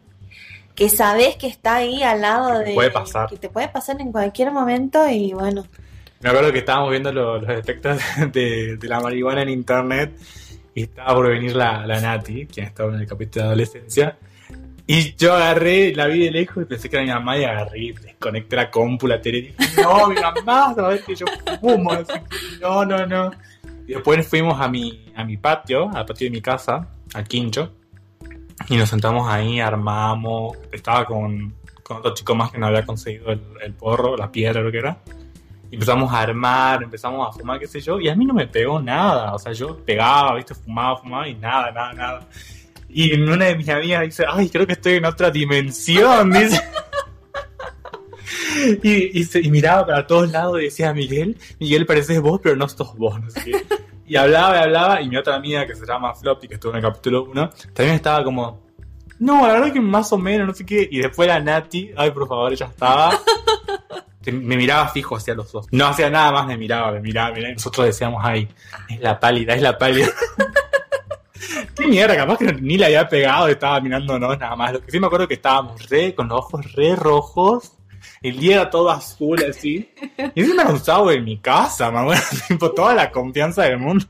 que 0.75 0.89
sabes 0.89 1.35
que 1.35 1.47
está 1.47 1.75
ahí 1.75 2.01
al 2.01 2.21
lado 2.21 2.59
Que 2.63 2.69
de 2.69 2.73
puede 2.75 2.91
pasar. 2.91 3.29
que 3.29 3.37
te 3.37 3.49
puede 3.49 3.67
pasar 3.67 3.99
en 4.01 4.11
cualquier 4.11 4.51
momento 4.51 5.07
y 5.09 5.33
bueno, 5.33 5.65
Me 6.21 6.29
acuerdo 6.29 6.51
que 6.51 6.59
estábamos 6.59 6.91
viendo 6.91 7.11
lo- 7.11 7.39
los 7.39 7.49
efectos 7.49 7.99
de, 8.31 8.77
de 8.77 8.87
la 8.87 8.99
marihuana 8.99 9.41
en 9.41 9.49
internet 9.49 10.13
y 10.73 10.83
estaba 10.83 11.13
por 11.15 11.27
venir 11.29 11.55
la, 11.55 11.85
la 11.85 11.99
Nati, 11.99 12.45
quien 12.47 12.65
estaba 12.67 12.93
en 12.93 13.01
el 13.01 13.05
capítulo 13.07 13.43
de 13.43 13.47
adolescencia. 13.49 14.17
Y 14.87 15.15
yo 15.15 15.33
agarré, 15.33 15.93
la 15.95 16.07
vi 16.07 16.25
de 16.25 16.31
lejos 16.31 16.63
y 16.63 16.65
pensé 16.65 16.89
que 16.89 16.97
era 16.97 17.05
mi 17.05 17.11
mamá 17.11 17.37
y 17.37 17.43
agarré 17.43 17.93
desconecté 17.93 18.55
la 18.55 18.69
compu, 18.69 19.07
la 19.07 19.21
tele 19.21 19.37
y 19.37 19.41
dije, 19.41 19.81
no, 19.81 20.07
mi 20.07 20.15
mamá, 20.15 20.73
sabes 20.75 21.03
que 21.03 21.15
yo 21.15 21.25
fumo, 21.59 21.91
así 21.91 22.13
no, 22.61 22.85
no, 22.85 23.05
no. 23.05 23.31
Y 23.87 23.93
después 23.93 24.27
fuimos 24.27 24.59
a 24.59 24.67
mi, 24.67 25.11
a 25.15 25.23
mi 25.23 25.37
patio, 25.37 25.89
al 25.93 26.05
patio 26.05 26.27
de 26.27 26.31
mi 26.31 26.41
casa, 26.41 26.87
al 27.13 27.27
quincho, 27.27 27.73
y 28.69 28.77
nos 28.77 28.89
sentamos 28.89 29.27
ahí, 29.27 29.59
armamos, 29.59 30.57
estaba 30.71 31.05
con, 31.05 31.55
con 31.83 31.97
otro 31.97 32.13
chico 32.13 32.35
más 32.35 32.51
que 32.51 32.57
no 32.57 32.67
había 32.67 32.85
conseguido 32.85 33.31
el, 33.31 33.41
el 33.63 33.73
porro, 33.73 34.15
la 34.15 34.31
piedra, 34.31 34.61
lo 34.61 34.71
que 34.71 34.77
era. 34.77 34.97
Y 35.71 35.75
empezamos 35.75 36.11
a 36.11 36.19
armar, 36.19 36.83
empezamos 36.83 37.27
a 37.27 37.31
fumar, 37.31 37.57
qué 37.57 37.65
sé 37.65 37.79
yo, 37.79 37.97
y 37.99 38.09
a 38.09 38.15
mí 38.15 38.25
no 38.25 38.33
me 38.33 38.45
pegó 38.45 38.81
nada. 38.81 39.33
O 39.33 39.39
sea, 39.39 39.53
yo 39.53 39.77
pegaba, 39.77 40.35
viste, 40.35 40.53
fumaba, 40.53 40.97
fumaba 40.97 41.27
y 41.27 41.35
nada, 41.35 41.71
nada, 41.71 41.93
nada. 41.93 42.27
Y 42.93 43.13
una 43.13 43.45
de 43.45 43.55
mis 43.55 43.69
amigas 43.69 44.01
dice, 44.01 44.25
ay, 44.27 44.49
creo 44.49 44.67
que 44.67 44.73
estoy 44.73 44.95
en 44.95 45.05
otra 45.05 45.31
dimensión, 45.31 46.31
dice. 46.33 46.61
Y, 48.83 49.49
miraba 49.49 49.85
para 49.85 50.07
todos 50.07 50.31
lados 50.31 50.59
y 50.61 50.65
decía, 50.65 50.93
Miguel, 50.93 51.37
Miguel 51.59 51.85
pareces 51.85 52.21
vos, 52.21 52.39
pero 52.41 52.55
no 52.55 52.67
sos 52.67 52.95
vos, 52.95 53.19
no 53.19 53.29
sé 53.29 53.43
qué. 53.43 53.65
Y 54.05 54.15
hablaba 54.15 54.57
y 54.57 54.59
hablaba, 54.59 55.01
y 55.01 55.09
mi 55.09 55.15
otra 55.15 55.35
amiga 55.35 55.65
que 55.65 55.75
se 55.75 55.85
llama 55.85 56.13
Floppy, 56.13 56.47
que 56.47 56.55
estuvo 56.55 56.71
en 56.71 56.77
el 56.77 56.83
capítulo 56.83 57.23
1, 57.23 57.49
también 57.73 57.95
estaba 57.95 58.23
como, 58.23 58.61
no, 59.21 59.45
la 59.45 59.53
verdad 59.53 59.71
que 59.71 59.79
más 59.79 60.11
o 60.11 60.17
menos, 60.17 60.47
no 60.47 60.53
sé 60.53 60.65
qué. 60.65 60.87
Y 60.91 60.99
después 60.99 61.27
la 61.27 61.39
Nati, 61.39 61.91
ay, 61.95 62.09
por 62.09 62.27
favor, 62.27 62.51
ella 62.51 62.65
estaba. 62.65 63.11
Me 64.25 64.57
miraba 64.57 64.87
fijo 64.89 65.15
hacia 65.15 65.35
los 65.35 65.53
ojos. 65.53 65.67
No 65.71 65.87
hacía 65.87 66.09
nada 66.09 66.31
más, 66.31 66.45
me 66.45 66.55
miraba, 66.55 66.91
me 66.91 66.99
miraba, 66.99 67.29
me 67.29 67.37
miraba. 67.37 67.53
Nosotros 67.53 67.87
decíamos, 67.87 68.21
ay, 68.23 68.47
es 68.87 68.99
la 68.99 69.19
pálida, 69.19 69.55
es 69.55 69.61
la 69.63 69.77
pálida. 69.77 70.09
Qué 71.75 71.87
mierda, 71.87 72.15
capaz 72.15 72.37
que 72.37 72.53
ni 72.53 72.77
le 72.77 72.85
había 72.85 73.07
pegado, 73.07 73.47
estaba 73.47 73.79
mirándonos 73.79 74.37
nada 74.37 74.55
más. 74.55 74.73
Lo 74.73 74.81
que 74.81 74.91
sí 74.91 74.99
me 74.99 75.07
acuerdo 75.07 75.27
que 75.27 75.35
estábamos 75.35 75.89
re, 75.89 76.13
con 76.13 76.27
los 76.27 76.39
ojos 76.39 76.73
re 76.73 76.95
rojos. 76.95 77.73
El 78.21 78.39
día 78.39 78.55
era 78.55 78.69
todo 78.69 78.89
azul 78.89 79.43
así. 79.49 79.89
Y 80.35 80.41
eso 80.41 80.55
me 80.55 80.63
lo 80.63 80.73
usaba 80.73 81.13
en 81.13 81.23
mi 81.23 81.37
casa, 81.37 81.91
mamá. 81.91 82.15
Tipo, 82.47 82.71
toda 82.71 82.93
la 82.93 83.11
confianza 83.11 83.63
del 83.63 83.79
mundo. 83.79 84.05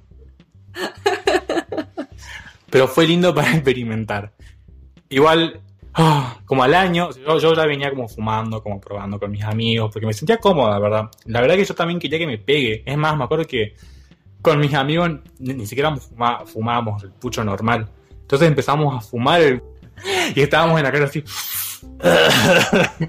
Pero 2.69 2.87
fue 2.87 3.05
lindo 3.05 3.33
para 3.33 3.51
experimentar. 3.53 4.33
Igual, 5.09 5.61
ah, 5.93 6.37
como 6.45 6.63
al 6.63 6.73
año, 6.73 7.09
yo, 7.11 7.53
ya 7.53 7.65
venía 7.65 7.89
como 7.89 8.07
fumando, 8.07 8.63
como 8.63 8.79
probando 8.79 9.19
con 9.19 9.29
mis 9.29 9.43
amigos, 9.43 9.91
porque 9.91 10.05
me 10.07 10.13
sentía 10.13 10.37
cómodo, 10.37 10.69
la 10.69 10.79
verdad. 10.79 11.11
La 11.25 11.41
verdad 11.41 11.55
que 11.55 11.65
yo 11.65 11.75
también 11.75 11.99
quería 11.99 12.17
que 12.17 12.27
me 12.27 12.37
pegue. 12.37 12.83
Es 12.85 12.97
más, 12.97 13.15
me 13.17 13.25
acuerdo 13.25 13.45
que 13.45 13.75
con 14.41 14.59
mis 14.59 14.73
amigos 14.73 15.11
ni, 15.39 15.65
siquiera 15.65 15.95
fuma- 15.95 16.45
fumábamos 16.45 17.03
el 17.03 17.11
pucho 17.11 17.43
normal. 17.43 17.87
Entonces 18.21 18.47
empezamos 18.47 18.95
a 18.95 19.01
fumar 19.01 19.41
el- 19.41 19.61
y 20.35 20.41
estábamos 20.41 20.77
en 20.77 20.83
la 20.83 20.91
cara 20.91 21.05
así. 21.05 21.23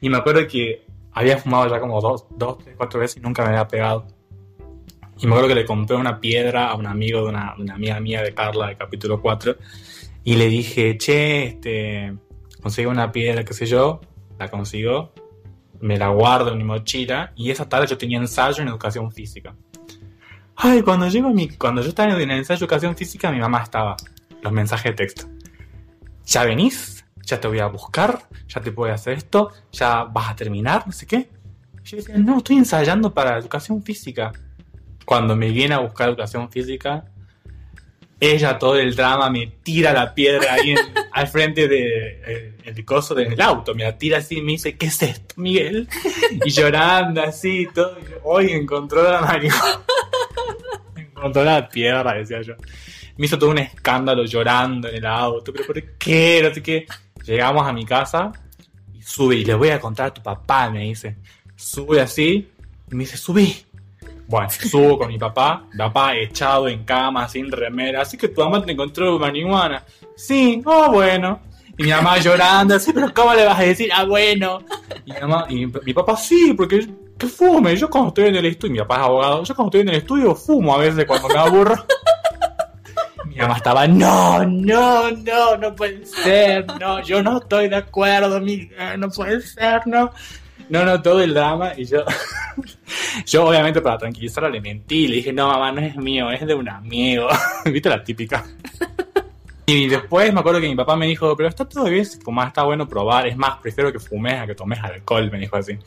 y 0.00 0.08
me 0.08 0.16
acuerdo 0.18 0.46
que 0.46 0.84
había 1.12 1.38
fumado 1.38 1.68
ya 1.68 1.80
como 1.80 2.00
dos, 2.00 2.26
dos, 2.30 2.58
tres, 2.58 2.74
cuatro 2.76 3.00
veces 3.00 3.18
y 3.18 3.20
nunca 3.20 3.42
me 3.42 3.50
había 3.50 3.68
pegado. 3.68 4.06
Y 5.18 5.26
me 5.26 5.32
acuerdo 5.34 5.48
que 5.48 5.54
le 5.54 5.64
compré 5.66 5.96
una 5.96 6.18
piedra 6.18 6.68
a 6.68 6.74
un 6.74 6.86
amigo 6.86 7.22
de 7.22 7.28
una, 7.28 7.54
una 7.58 7.74
amiga 7.74 8.00
mía 8.00 8.22
de 8.22 8.34
Carla, 8.34 8.68
de 8.68 8.76
capítulo 8.76 9.20
4, 9.20 9.56
y 10.24 10.34
le 10.34 10.48
dije, 10.48 10.96
che, 10.98 11.44
este, 11.44 12.14
consigo 12.60 12.90
una 12.90 13.12
piedra, 13.12 13.44
qué 13.44 13.54
sé 13.54 13.66
yo, 13.66 14.00
la 14.38 14.50
consigo, 14.50 15.12
me 15.80 15.96
la 15.96 16.08
guardo 16.08 16.50
en 16.52 16.58
mi 16.58 16.64
mochila, 16.64 17.32
y 17.36 17.50
esa 17.50 17.68
tarde 17.68 17.86
yo 17.86 17.98
tenía 17.98 18.18
ensayo 18.18 18.62
en 18.62 18.68
educación 18.68 19.12
física. 19.12 19.54
Ay, 20.56 20.82
cuando 20.82 21.08
llego 21.08 21.28
a 21.28 21.32
mi, 21.32 21.48
cuando 21.48 21.82
yo 21.82 21.88
estaba 21.88 22.12
en 22.12 22.20
el 22.20 22.30
ensayo 22.38 22.58
de 22.60 22.64
educación 22.64 22.96
física, 22.96 23.30
mi 23.32 23.38
mamá 23.40 23.62
estaba, 23.62 23.96
los 24.42 24.52
mensajes 24.52 24.92
de 24.92 24.96
texto. 24.96 25.26
¿Ya 26.26 26.44
venís? 26.44 27.04
¿Ya 27.24 27.40
te 27.40 27.48
voy 27.48 27.58
a 27.60 27.66
buscar? 27.66 28.28
¿Ya 28.48 28.60
te 28.60 28.70
puedo 28.72 28.92
hacer 28.92 29.14
esto? 29.14 29.50
¿Ya 29.72 30.04
vas 30.04 30.30
a 30.30 30.36
terminar? 30.36 30.84
No 30.86 30.92
sé 30.92 31.06
qué. 31.06 31.30
Y 31.84 31.88
yo 31.88 31.96
decía, 31.96 32.16
no, 32.18 32.38
estoy 32.38 32.56
ensayando 32.56 33.12
para 33.12 33.38
educación 33.38 33.82
física. 33.82 34.32
Cuando 35.04 35.34
me 35.34 35.50
viene 35.50 35.74
a 35.74 35.78
buscar 35.78 36.08
educación 36.08 36.50
física, 36.50 37.04
ella 38.20 38.56
todo 38.58 38.76
el 38.76 38.94
drama 38.94 39.30
me 39.30 39.48
tira 39.64 39.92
la 39.92 40.14
piedra 40.14 40.54
ahí 40.54 40.70
en- 40.72 40.78
al 41.12 41.26
frente 41.26 41.66
de 41.66 42.20
eh, 42.26 42.56
el 42.64 42.84
coso 42.84 43.14
del 43.14 43.40
auto, 43.40 43.74
me 43.74 43.82
la 43.82 43.98
tira 43.98 44.18
así 44.18 44.38
y 44.38 44.42
me 44.42 44.52
dice, 44.52 44.76
¿qué 44.76 44.86
es 44.86 45.02
esto, 45.02 45.34
Miguel? 45.36 45.88
Y 46.44 46.50
llorando 46.50 47.20
así, 47.22 47.66
todo, 47.74 47.98
y 48.00 48.04
yo, 48.10 48.16
hoy 48.22 48.52
encontró 48.52 49.02
la 49.02 49.20
marihuana. 49.20 49.82
Encontró 50.96 51.44
la 51.44 51.68
piedra, 51.68 52.14
decía 52.14 52.42
yo. 52.42 52.54
Me 53.16 53.26
hizo 53.26 53.38
todo 53.38 53.50
un 53.50 53.58
escándalo 53.58 54.24
llorando 54.24 54.88
en 54.88 54.96
el 54.96 55.06
auto, 55.06 55.52
pero 55.52 55.66
¿por 55.66 55.82
qué? 55.98 56.50
Sé 56.52 56.62
qué. 56.62 56.86
Llegamos 57.24 57.66
a 57.66 57.72
mi 57.72 57.84
casa 57.84 58.32
y 58.92 59.02
sube, 59.02 59.36
y 59.36 59.44
le 59.44 59.54
voy 59.54 59.68
a 59.68 59.80
contar 59.80 60.06
a 60.06 60.14
tu 60.14 60.22
papá, 60.22 60.70
me 60.70 60.80
dice. 60.80 61.16
Sube 61.54 62.00
así, 62.00 62.50
y 62.90 62.94
me 62.94 63.04
dice, 63.04 63.16
subí. 63.16 63.56
Bueno, 64.26 64.48
subo 64.50 64.98
con 64.98 65.08
mi 65.08 65.18
papá, 65.18 65.64
papá 65.76 66.16
echado 66.16 66.66
en 66.66 66.84
cama, 66.84 67.28
sin 67.28 67.52
remera, 67.52 68.02
así 68.02 68.16
que 68.16 68.28
tu 68.28 68.40
mamá 68.40 68.64
te 68.64 68.72
encontró 68.72 69.18
marihuana. 69.18 69.84
Sí, 70.16 70.62
oh 70.64 70.90
bueno. 70.90 71.40
Y 71.76 71.84
mi 71.84 71.90
mamá 71.90 72.18
llorando, 72.18 72.74
así, 72.74 72.92
pero 72.92 73.12
¿cómo 73.12 73.34
le 73.34 73.44
vas 73.44 73.58
a 73.58 73.62
decir? 73.62 73.90
Ah, 73.94 74.04
bueno. 74.04 74.60
Y 75.04 75.12
mi, 75.12 75.20
mamá, 75.20 75.46
y 75.48 75.66
mi, 75.66 75.72
mi 75.84 75.92
papá, 75.92 76.16
sí, 76.16 76.54
porque 76.56 76.86
que 77.18 77.26
fume. 77.26 77.76
Yo 77.76 77.88
cuando 77.88 78.08
estoy 78.08 78.26
en 78.26 78.36
el 78.36 78.46
estudio, 78.46 78.72
mi 78.72 78.78
papá 78.80 78.96
es 78.96 79.02
abogado, 79.02 79.44
yo 79.44 79.54
cuando 79.54 79.68
estoy 79.68 79.80
en 79.80 79.88
el 79.88 79.94
estudio 79.96 80.34
fumo 80.34 80.74
a 80.74 80.78
veces 80.78 81.04
cuando 81.06 81.28
me 81.28 81.38
aburro. 81.38 81.74
Mi 83.26 83.38
mamá 83.38 83.56
estaba, 83.56 83.86
no, 83.86 84.44
no, 84.44 85.10
no, 85.10 85.56
no 85.56 85.74
puede 85.74 86.04
ser, 86.04 86.66
no, 86.78 87.02
yo 87.02 87.22
no 87.22 87.38
estoy 87.38 87.68
de 87.70 87.76
acuerdo, 87.76 88.38
Miguel, 88.40 89.00
no 89.00 89.08
puede 89.08 89.40
ser, 89.40 89.86
no. 89.86 90.10
No, 90.68 90.84
no, 90.84 91.00
todo 91.00 91.22
el 91.22 91.32
drama 91.32 91.72
y 91.76 91.86
yo, 91.86 92.04
yo 93.26 93.46
obviamente 93.46 93.80
para 93.80 93.96
tranquilizarla 93.96 94.50
le 94.50 94.60
mentí, 94.60 95.08
le 95.08 95.16
dije, 95.16 95.32
no, 95.32 95.48
mamá, 95.48 95.72
no 95.72 95.80
es 95.80 95.96
mío, 95.96 96.30
es 96.30 96.46
de 96.46 96.54
un 96.54 96.68
amigo. 96.68 97.28
¿Viste 97.64 97.88
la 97.88 98.04
típica? 98.04 98.44
Y 99.64 99.88
después 99.88 100.32
me 100.32 100.40
acuerdo 100.40 100.60
que 100.60 100.68
mi 100.68 100.76
papá 100.76 100.96
me 100.96 101.06
dijo, 101.06 101.34
pero 101.36 101.48
está 101.48 101.66
todo 101.66 101.84
bien 101.84 102.04
si 102.04 102.20
fumás, 102.20 102.48
está 102.48 102.64
bueno 102.64 102.86
probar, 102.86 103.26
es 103.26 103.36
más, 103.36 103.58
prefiero 103.58 103.92
que 103.92 103.98
fumes 103.98 104.34
a 104.34 104.46
que 104.46 104.54
tomes 104.54 104.78
alcohol, 104.82 105.30
me 105.30 105.38
dijo 105.38 105.56
así. 105.56 105.78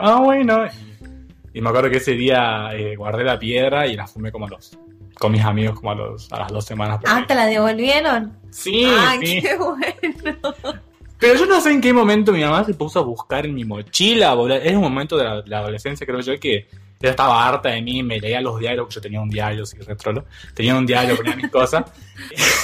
Ah, 0.00 0.20
bueno. 0.20 0.66
Y, 0.66 1.58
y 1.58 1.60
me 1.60 1.68
acuerdo 1.70 1.90
que 1.90 1.96
ese 1.96 2.12
día 2.12 2.70
eh, 2.72 2.96
guardé 2.96 3.24
la 3.24 3.38
piedra 3.38 3.86
y 3.86 3.96
la 3.96 4.06
fumé 4.06 4.30
como 4.30 4.46
a 4.46 4.50
los, 4.50 4.78
con 5.18 5.32
mis 5.32 5.44
amigos 5.44 5.76
como 5.76 5.92
a, 5.92 5.94
los, 5.94 6.32
a 6.32 6.40
las 6.40 6.48
dos 6.48 6.64
semanas. 6.64 7.00
Ah, 7.06 7.18
ahí. 7.18 7.26
¿te 7.26 7.34
la 7.34 7.46
devolvieron? 7.46 8.36
Sí, 8.50 8.86
sí. 9.20 9.42
qué 9.42 9.56
bueno. 9.58 10.80
Pero 11.18 11.34
yo 11.34 11.46
no 11.46 11.60
sé 11.60 11.72
en 11.72 11.80
qué 11.80 11.92
momento 11.92 12.32
mi 12.32 12.42
mamá 12.42 12.64
se 12.64 12.74
puso 12.74 13.00
a 13.00 13.02
buscar 13.02 13.44
en 13.44 13.54
mi 13.54 13.64
mochila. 13.64 14.34
boludo. 14.34 14.56
Era 14.56 14.76
un 14.76 14.84
momento 14.84 15.16
de 15.16 15.42
la, 15.46 15.58
adolescencia, 15.58 16.06
creo 16.06 16.20
yo, 16.20 16.38
que 16.38 16.68
ella 17.00 17.10
estaba 17.10 17.46
harta 17.46 17.70
de 17.70 17.82
mí, 17.82 18.02
me 18.02 18.20
leía 18.20 18.40
los 18.40 18.58
diarios, 18.58 18.92
yo 18.92 19.00
tenía 19.00 19.20
un 19.20 19.28
diario, 19.28 19.66
sí, 19.66 19.78
retrolo. 19.78 20.24
Tenía 20.54 20.76
un 20.76 20.86
diario, 20.86 21.16
ponía 21.16 21.36
mis 21.36 21.50
cosas. 21.50 21.84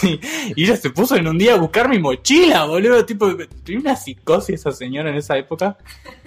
Y, 0.02 0.20
y 0.56 0.64
ella 0.64 0.76
se 0.76 0.90
puso 0.90 1.16
en 1.16 1.26
un 1.26 1.38
día 1.38 1.54
a 1.54 1.56
buscar 1.56 1.88
mi 1.88 1.98
mochila, 1.98 2.64
boludo. 2.64 3.06
Tipo, 3.06 3.34
tenía 3.64 3.80
una 3.80 3.96
psicosis 3.96 4.56
esa 4.56 4.72
señora 4.72 5.08
en 5.10 5.16
esa 5.16 5.38
época. 5.38 5.78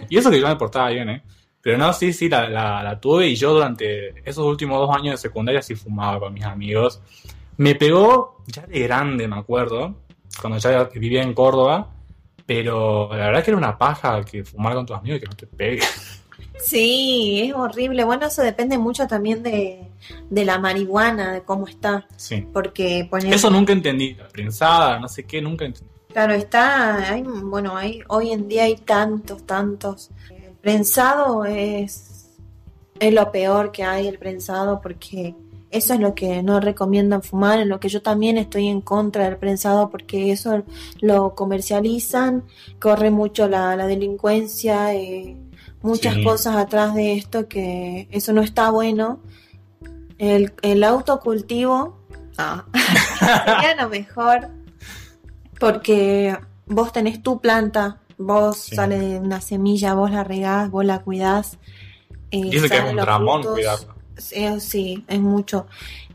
Y 0.10 0.18
eso 0.18 0.32
que 0.32 0.40
yo 0.40 0.48
me 0.48 0.56
portaba 0.56 0.90
bien, 0.90 1.10
¿eh? 1.10 1.22
Pero 1.62 1.78
no, 1.78 1.92
sí, 1.94 2.14
sí, 2.14 2.30
la, 2.30 2.48
la, 2.50 2.82
la 2.82 3.00
tuve 3.00 3.28
y 3.28 3.36
yo 3.36 3.54
durante 3.54 4.28
esos 4.28 4.46
últimos 4.46 4.80
dos 4.80 4.96
años 4.96 5.14
de 5.14 5.18
secundaria 5.18 5.62
sí 5.62 5.76
fumaba 5.76 6.20
con 6.20 6.34
mis 6.34 6.46
amigos. 6.46 7.02
Me 7.58 7.76
pegó 7.76 8.38
ya 8.48 8.66
de 8.66 8.80
grande, 8.80 9.28
me 9.28 9.36
acuerdo, 9.36 9.96
cuando 10.40 10.60
ya 10.60 10.86
vivía 10.86 11.24
en 11.24 11.34
Córdoba. 11.34 11.97
Pero 12.48 13.10
la 13.12 13.27
verdad 13.27 13.44
que 13.44 13.51
era 13.51 13.58
una 13.58 13.77
paja 13.77 14.24
que 14.24 14.44
fumar 14.44 14.74
con 14.74 14.86
tus 14.88 14.96
amigos 14.98 15.18
y 15.18 15.20
que 15.22 15.27
no 15.27 15.36
te 15.36 15.46
pegue. 15.46 15.82
Sí, 16.60 17.44
es 17.44 17.54
horrible. 17.54 18.04
Bueno, 18.04 18.25
eso 18.25 18.42
depende 18.42 18.77
mucho 18.80 19.06
también 19.06 19.44
de, 19.44 19.92
de 20.30 20.46
la 20.46 20.58
marihuana, 20.58 21.34
de 21.34 21.42
cómo 21.44 21.68
está. 21.68 22.08
Sí. 22.16 22.48
Porque 22.51 23.08
poner, 23.10 23.34
Eso 23.34 23.50
nunca 23.51 23.74
entendí. 23.74 24.16
La 24.16 24.27
prensada, 24.27 25.00
no 25.00 25.08
sé 25.08 25.24
qué, 25.25 25.42
nunca 25.42 25.66
entendí. 25.66 25.92
claro, 26.12 26.34
está, 26.34 27.13
hay, 27.13 27.22
bueno, 27.22 27.77
hay, 27.77 28.01
hoy 28.08 28.32
en 28.32 28.48
día 28.48 28.63
hay 28.63 28.75
tantos, 28.77 29.46
tantos. 29.46 30.10
El 30.32 30.54
prensado 30.54 31.46
es, 31.46 32.30
es 33.00 33.13
lo 33.13 33.32
peor 33.32 33.72
que 33.72 33.84
hay, 33.84 34.08
el 34.08 34.18
prensado, 34.18 34.82
porque 34.82 35.36
eso 35.72 35.94
es 35.94 36.00
lo 36.00 36.16
que 36.16 36.42
no 36.44 36.60
recomiendan 36.60 37.22
fumar, 37.24 37.60
en 37.60 37.70
lo 37.70 37.80
que 37.80 37.90
yo 37.90 38.02
también 38.02 38.38
estoy 38.38 38.68
en 38.68 38.82
contra 38.82 39.26
del 39.26 39.38
prensado, 39.38 39.90
porque 39.90 40.32
eso 40.32 40.64
lo 41.02 41.36
comercializan, 41.36 42.44
corre 42.80 43.12
mucho 43.12 43.48
la, 43.50 43.76
la 43.76 43.86
delincuencia, 43.88 44.94
eh, 44.94 45.36
muchas 45.82 46.16
Sí. 46.16 46.24
cosas 46.24 46.56
atrás 46.56 46.96
de 46.96 47.14
esto 47.14 47.48
que 47.48 48.08
eso 48.12 48.32
no 48.34 48.42
está 48.42 48.70
bueno. 48.72 49.20
El, 50.18 50.54
el 50.62 50.84
autocultivo 50.84 51.98
ah, 52.38 52.66
sería 53.46 53.76
lo 53.84 53.90
mejor 53.90 54.50
porque 55.60 56.38
vos 56.66 56.92
tenés 56.92 57.22
tu 57.22 57.40
planta, 57.40 58.00
vos 58.18 58.58
Sí. 58.58 58.76
sale 58.76 59.00
de 59.00 59.20
una 59.20 59.42
semilla, 59.42 59.94
vos 59.94 60.12
la 60.12 60.24
regás, 60.24 60.70
vos 60.72 60.86
la 60.86 61.02
cuidás 61.04 61.58
eh, 62.32 62.44
Dice 62.44 62.68
que 62.70 62.76
es 62.78 62.82
salen 62.82 63.00
un 63.00 63.06
frutos. 63.06 63.54
cuidarlo. 63.54 63.97
Sí, 64.18 64.46
sí, 64.60 65.06
es 65.08 65.20
mucho. 65.20 65.68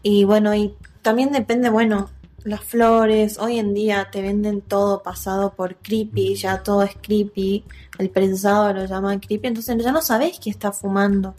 Y 0.02 0.24
bueno, 0.24 0.54
y 0.54 0.74
también 1.02 1.32
depende, 1.32 1.70
bueno, 1.70 2.10
las 2.44 2.62
flores, 2.62 3.38
hoy 3.38 3.58
en 3.58 3.74
día 3.74 4.08
te 4.10 4.20
venden 4.20 4.60
todo 4.60 5.02
pasado 5.02 5.54
por 5.54 5.76
creepy, 5.76 6.34
ya 6.34 6.62
todo 6.62 6.82
es 6.82 6.96
creepy, 7.00 7.64
el 7.98 8.10
prensado 8.10 8.72
lo 8.72 8.84
llaman 8.84 9.20
creepy, 9.20 9.48
entonces 9.48 9.82
ya 9.82 9.92
no 9.92 10.02
sabes 10.02 10.38
qué 10.40 10.50
está 10.50 10.72
fumando. 10.72 11.34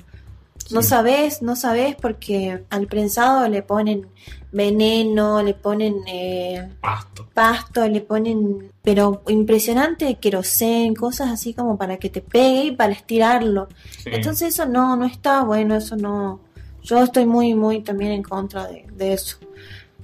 No 0.71 0.81
sabes, 0.81 1.41
no 1.41 1.55
sabes 1.55 1.95
porque 1.95 2.63
al 2.69 2.87
prensado 2.87 3.47
le 3.49 3.63
ponen 3.63 4.07
veneno, 4.51 5.41
le 5.41 5.53
ponen 5.53 5.97
eh, 6.07 6.69
Pasto. 6.79 7.27
pasto, 7.33 7.87
le 7.87 8.01
ponen, 8.01 8.71
pero 8.81 9.23
impresionante, 9.27 10.15
querosén, 10.15 10.95
cosas 10.95 11.29
así 11.31 11.53
como 11.53 11.77
para 11.77 11.97
que 11.97 12.09
te 12.09 12.21
pegue 12.21 12.65
y 12.65 12.71
para 12.71 12.93
estirarlo. 12.93 13.67
Sí. 13.97 14.09
Entonces 14.13 14.53
eso 14.53 14.65
no, 14.65 14.95
no 14.95 15.05
está 15.05 15.43
bueno, 15.43 15.75
eso 15.75 15.97
no. 15.97 16.39
Yo 16.83 17.03
estoy 17.03 17.25
muy, 17.25 17.53
muy 17.53 17.81
también 17.81 18.11
en 18.11 18.23
contra 18.23 18.67
de, 18.67 18.85
de 18.93 19.13
eso. 19.13 19.37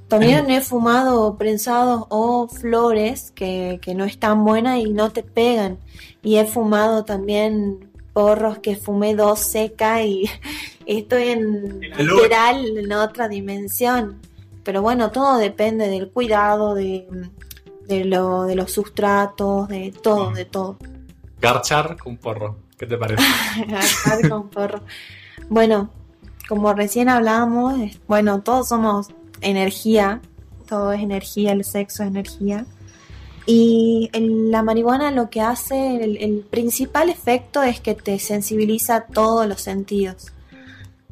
También 0.09 0.49
he 0.49 0.59
fumado 0.61 1.37
prensados 1.37 2.05
o 2.09 2.47
flores 2.47 3.31
que, 3.35 3.79
que 3.79 3.93
no 3.93 4.05
están 4.05 4.43
buenas 4.43 4.79
y 4.79 4.89
no 4.89 5.11
te 5.11 5.21
pegan. 5.21 5.77
Y 6.23 6.37
he 6.37 6.45
fumado 6.45 7.05
también 7.05 7.91
porros 8.11 8.57
que 8.57 8.75
fumé 8.75 9.13
dos 9.13 9.39
seca 9.39 10.01
y 10.01 10.25
estoy 10.87 11.29
en 11.29 11.79
literal 11.79 12.77
en 12.77 12.91
otra 12.91 13.27
dimensión. 13.27 14.19
Pero 14.63 14.81
bueno, 14.81 15.11
todo 15.11 15.37
depende 15.37 15.87
del 15.89 16.09
cuidado, 16.09 16.73
de, 16.73 17.07
de, 17.87 18.05
lo, 18.05 18.45
de 18.45 18.55
los 18.55 18.71
sustratos, 18.71 19.67
de 19.67 19.91
todo, 19.91 20.31
de 20.31 20.45
todo. 20.45 20.77
Garchar 21.39 21.97
con 21.97 22.17
porro. 22.17 22.57
¿Qué 22.79 22.87
te 22.87 22.97
parece? 22.97 23.23
Agarrar 23.61 24.27
con 24.27 24.49
porro. 24.49 24.81
Bueno, 25.49 25.91
como 26.49 26.73
recién 26.73 27.09
hablábamos, 27.09 27.79
bueno, 28.07 28.41
todos 28.41 28.69
somos 28.69 29.09
energía, 29.39 30.19
todo 30.67 30.91
es 30.91 30.99
energía, 30.99 31.51
el 31.51 31.63
sexo 31.63 32.01
es 32.01 32.09
energía. 32.09 32.65
Y 33.45 34.09
la 34.13 34.63
marihuana 34.63 35.11
lo 35.11 35.29
que 35.29 35.41
hace, 35.41 36.03
el, 36.03 36.17
el 36.17 36.39
principal 36.49 37.09
efecto 37.09 37.61
es 37.61 37.79
que 37.79 37.93
te 37.93 38.17
sensibiliza 38.17 39.01
todos 39.01 39.45
los 39.45 39.61
sentidos. 39.61 40.31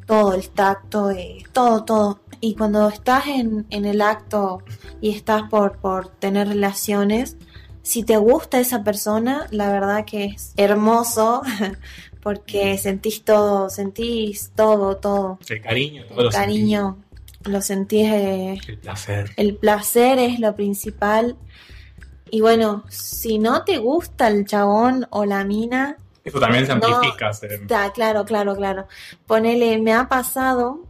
Todo, 0.06 0.34
el 0.34 0.48
tacto, 0.48 1.12
eh, 1.12 1.44
todo, 1.52 1.84
todo. 1.84 2.20
Y 2.40 2.56
cuando 2.56 2.88
estás 2.88 3.28
en, 3.28 3.64
en 3.70 3.84
el 3.84 4.00
acto 4.00 4.64
y 5.00 5.10
estás 5.10 5.44
por, 5.48 5.78
por 5.78 6.08
tener 6.08 6.48
relaciones, 6.48 7.36
si 7.88 8.02
te 8.02 8.16
gusta 8.16 8.58
esa 8.58 8.84
persona, 8.84 9.46
la 9.50 9.70
verdad 9.70 10.04
que 10.04 10.26
es 10.26 10.52
hermoso 10.56 11.42
porque 12.22 12.76
sentís 12.78 13.24
todo, 13.24 13.70
sentís 13.70 14.50
todo, 14.54 14.96
todo. 14.96 15.38
El 15.48 15.60
cariño, 15.62 16.04
todo 16.08 16.18
El 16.20 16.24
lo 16.26 16.30
cariño, 16.30 16.98
lo 17.44 17.60
sentís, 17.62 18.06
eh. 18.08 18.58
El 18.68 18.78
placer. 18.78 19.30
el 19.36 19.56
placer 19.56 20.18
es 20.18 20.40
lo 20.40 20.54
principal. 20.56 21.36
Y 22.30 22.40
bueno, 22.42 22.84
si 22.88 23.38
no 23.38 23.64
te 23.64 23.78
gusta 23.78 24.28
el 24.28 24.44
chabón 24.44 25.06
o 25.10 25.24
la 25.24 25.44
mina, 25.44 25.96
Eso 26.24 26.38
también 26.40 26.66
se 26.66 26.74
No. 26.76 26.84
amplifica. 26.84 27.32
se- 27.32 27.54
está 27.54 27.90
claro, 27.92 28.24
claro, 28.26 28.54
claro. 28.54 28.86
Ponele, 29.26 29.78
me 29.78 29.94
ha 29.94 30.08
pasado 30.08 30.80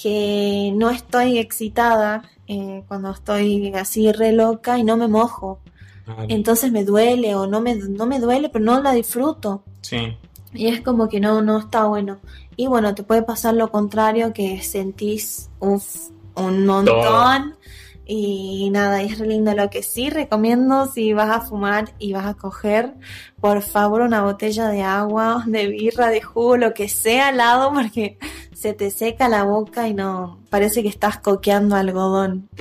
que 0.00 0.72
no 0.74 0.90
estoy 0.90 1.38
excitada 1.38 2.22
eh, 2.48 2.82
cuando 2.88 3.12
estoy 3.12 3.72
así 3.74 4.10
re 4.10 4.32
loca 4.32 4.76
y 4.78 4.82
no 4.84 4.96
me 4.96 5.06
mojo. 5.06 5.60
Ah, 6.06 6.24
Entonces 6.28 6.72
me 6.72 6.84
duele 6.84 7.34
o 7.36 7.46
no 7.46 7.60
me, 7.60 7.76
no 7.76 8.06
me 8.06 8.18
duele, 8.18 8.48
pero 8.48 8.64
no 8.64 8.82
la 8.82 8.92
disfruto. 8.92 9.62
Sí. 9.82 10.16
Y 10.54 10.68
es 10.68 10.80
como 10.80 11.08
que 11.08 11.20
no, 11.20 11.42
no 11.42 11.58
está 11.58 11.84
bueno. 11.84 12.20
Y 12.56 12.66
bueno, 12.66 12.94
te 12.94 13.02
puede 13.02 13.22
pasar 13.22 13.54
lo 13.54 13.70
contrario, 13.70 14.32
que 14.32 14.62
sentís 14.62 15.50
uf, 15.58 16.10
un 16.34 16.66
montón. 16.66 17.56
Y 18.04 18.68
nada, 18.70 19.00
es 19.02 19.18
re 19.18 19.26
lindo. 19.26 19.54
Lo 19.54 19.70
que 19.70 19.82
sí 19.82 20.10
recomiendo 20.10 20.86
si 20.86 21.12
vas 21.12 21.30
a 21.30 21.40
fumar 21.40 21.94
y 21.98 22.12
vas 22.12 22.26
a 22.26 22.34
coger, 22.34 22.94
por 23.40 23.62
favor, 23.62 24.02
una 24.02 24.22
botella 24.22 24.68
de 24.68 24.82
agua, 24.82 25.44
de 25.46 25.68
birra, 25.68 26.08
de 26.08 26.20
jugo, 26.20 26.56
lo 26.56 26.74
que 26.74 26.88
sea 26.88 27.28
al 27.28 27.38
lado, 27.38 27.72
porque 27.72 28.18
se 28.52 28.74
te 28.74 28.90
seca 28.90 29.28
la 29.28 29.44
boca 29.44 29.88
y 29.88 29.94
no, 29.94 30.40
parece 30.50 30.82
que 30.82 30.88
estás 30.88 31.18
coqueando 31.18 31.74
algodón. 31.76 32.48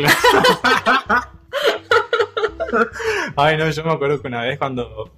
Ay, 3.35 3.57
no, 3.57 3.69
yo 3.69 3.83
me 3.83 3.91
acuerdo 3.91 4.21
que 4.21 4.27
una 4.27 4.43
vez 4.43 4.57
cuando, 4.57 5.11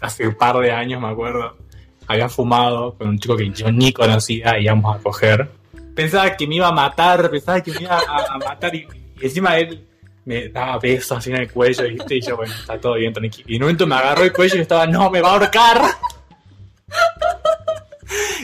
hace 0.00 0.26
un 0.26 0.34
par 0.34 0.58
de 0.58 0.72
años 0.72 1.00
me 1.00 1.08
acuerdo, 1.08 1.56
había 2.06 2.28
fumado 2.28 2.94
con 2.94 3.08
un 3.08 3.18
chico 3.18 3.36
que 3.36 3.50
yo 3.50 3.70
ni 3.70 3.92
conocía 3.92 4.58
y 4.58 4.64
íbamos 4.64 4.96
a 4.96 4.98
coger. 4.98 5.48
Pensaba 5.94 6.36
que 6.36 6.46
me 6.46 6.56
iba 6.56 6.68
a 6.68 6.72
matar, 6.72 7.30
pensaba 7.30 7.60
que 7.60 7.72
me 7.72 7.82
iba 7.82 7.98
a, 7.98 8.38
matar 8.38 8.74
y, 8.74 8.86
y 9.20 9.24
encima 9.24 9.58
él 9.58 9.86
me 10.24 10.48
daba 10.48 10.78
besos 10.78 11.18
así 11.18 11.30
en 11.30 11.36
el 11.36 11.50
cuello, 11.50 11.84
¿viste? 11.84 12.16
Y 12.16 12.20
yo, 12.20 12.36
bueno, 12.36 12.52
está 12.52 12.80
todo 12.80 12.94
bien, 12.94 13.12
tranquilo. 13.12 13.46
Y 13.48 13.56
en 13.56 13.62
un 13.62 13.66
momento 13.66 13.86
me 13.86 13.94
agarró 13.96 14.22
el 14.22 14.32
cuello 14.32 14.56
y 14.56 14.60
estaba, 14.60 14.86
no, 14.86 15.10
me 15.10 15.20
va 15.20 15.30
a 15.30 15.32
ahorcar. 15.32 15.82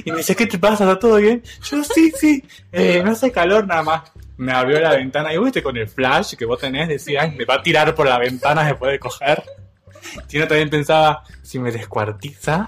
Y 0.04 0.10
me 0.10 0.18
decía, 0.18 0.34
¿qué 0.34 0.46
te 0.46 0.58
pasa? 0.58 0.84
¿Está 0.84 0.98
todo 0.98 1.16
bien? 1.16 1.42
Yo, 1.70 1.84
sí, 1.84 2.10
sí, 2.16 2.42
eh, 2.72 3.02
no 3.04 3.10
hace 3.10 3.30
calor 3.30 3.66
nada 3.66 3.82
más. 3.82 4.12
Me 4.36 4.52
abrió 4.52 4.80
la 4.80 4.94
ventana 4.94 5.34
y 5.34 5.38
viste 5.38 5.62
con 5.62 5.76
el 5.76 5.88
flash 5.88 6.34
que 6.34 6.44
vos 6.44 6.58
tenés, 6.58 6.88
decía, 6.88 7.22
ay, 7.22 7.32
me 7.36 7.44
va 7.44 7.56
a 7.56 7.62
tirar 7.62 7.94
por 7.94 8.06
la 8.06 8.18
ventana 8.18 8.64
después 8.64 8.92
de 8.92 8.98
coger. 8.98 9.42
Tino 10.26 10.46
también 10.46 10.70
pensaba, 10.70 11.22
si 11.42 11.58
me 11.58 11.70
descuartiza, 11.70 12.66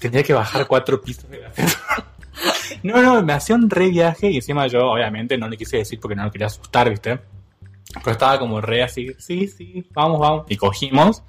tendría 0.00 0.22
que 0.22 0.32
bajar 0.32 0.66
cuatro 0.66 1.00
pisos 1.00 1.28
de 1.30 1.40
la 1.40 1.52
No, 2.82 3.02
no, 3.02 3.22
me 3.22 3.32
hacía 3.32 3.56
un 3.56 3.68
re 3.68 3.88
viaje 3.88 4.30
y 4.30 4.36
encima 4.36 4.66
yo, 4.66 4.90
obviamente, 4.90 5.36
no 5.36 5.48
le 5.48 5.56
quise 5.56 5.78
decir 5.78 6.00
porque 6.00 6.14
no 6.14 6.24
lo 6.24 6.30
quería 6.30 6.46
asustar, 6.46 6.88
¿viste? 6.88 7.18
Pero 7.92 8.12
estaba 8.12 8.38
como 8.38 8.60
re 8.60 8.82
así, 8.82 9.08
sí, 9.18 9.48
sí, 9.48 9.86
vamos, 9.92 10.20
vamos. 10.20 10.46
Y 10.48 10.56
cogimos. 10.56 11.22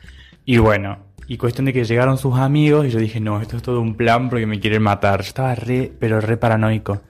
Y 0.45 0.57
bueno, 0.57 0.99
y 1.27 1.37
cuestión 1.37 1.65
de 1.65 1.73
que 1.73 1.85
llegaron 1.85 2.17
sus 2.17 2.37
amigos 2.37 2.85
y 2.85 2.89
yo 2.89 2.99
dije, 2.99 3.19
no, 3.19 3.41
esto 3.41 3.57
es 3.57 3.63
todo 3.63 3.79
un 3.81 3.95
plan 3.95 4.29
porque 4.29 4.45
me 4.45 4.59
quieren 4.59 4.81
matar. 4.81 5.21
Yo 5.21 5.27
estaba 5.27 5.55
re, 5.55 5.91
pero 5.99 6.21
re 6.21 6.37
paranoico. 6.37 7.01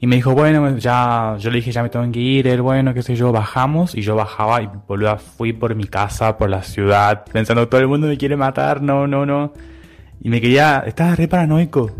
Y 0.00 0.06
me 0.06 0.16
dijo, 0.16 0.32
bueno, 0.32 0.78
ya, 0.78 1.36
yo 1.38 1.50
le 1.50 1.56
dije, 1.56 1.72
ya 1.72 1.82
me 1.82 1.88
tengo 1.88 2.10
que 2.12 2.20
ir, 2.20 2.46
él, 2.46 2.62
bueno, 2.62 2.94
qué 2.94 3.02
sé 3.02 3.16
yo, 3.16 3.32
bajamos 3.32 3.96
y 3.96 4.02
yo 4.02 4.14
bajaba 4.14 4.62
y 4.62 4.68
boluda, 4.86 5.18
fui 5.18 5.52
por 5.52 5.74
mi 5.74 5.84
casa, 5.84 6.38
por 6.38 6.48
la 6.50 6.62
ciudad, 6.62 7.24
pensando, 7.32 7.68
todo 7.68 7.80
el 7.80 7.88
mundo 7.88 8.06
me 8.06 8.16
quiere 8.16 8.36
matar, 8.36 8.80
no, 8.80 9.08
no, 9.08 9.26
no. 9.26 9.52
Y 10.20 10.28
me 10.28 10.40
quería, 10.40 10.84
estaba 10.86 11.16
re 11.16 11.26
paranoico. 11.26 11.90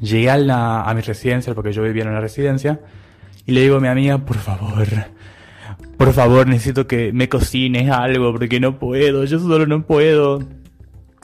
Llegué 0.00 0.30
a, 0.30 0.36
la, 0.36 0.82
a 0.82 0.94
mi 0.94 1.00
residencia, 1.00 1.54
porque 1.54 1.72
yo 1.72 1.82
vivía 1.82 2.02
en 2.02 2.10
una 2.10 2.20
residencia, 2.20 2.80
y 3.46 3.52
le 3.52 3.62
digo 3.62 3.76
a 3.76 3.80
mi 3.80 3.88
amiga, 3.88 4.18
por 4.18 4.36
favor, 4.36 4.86
por 5.96 6.12
favor, 6.12 6.46
necesito 6.46 6.86
que 6.86 7.10
me 7.14 7.30
cocines 7.30 7.90
algo, 7.90 8.32
porque 8.32 8.60
no 8.60 8.78
puedo, 8.78 9.24
yo 9.24 9.38
solo 9.38 9.66
no 9.66 9.82
puedo. 9.82 10.40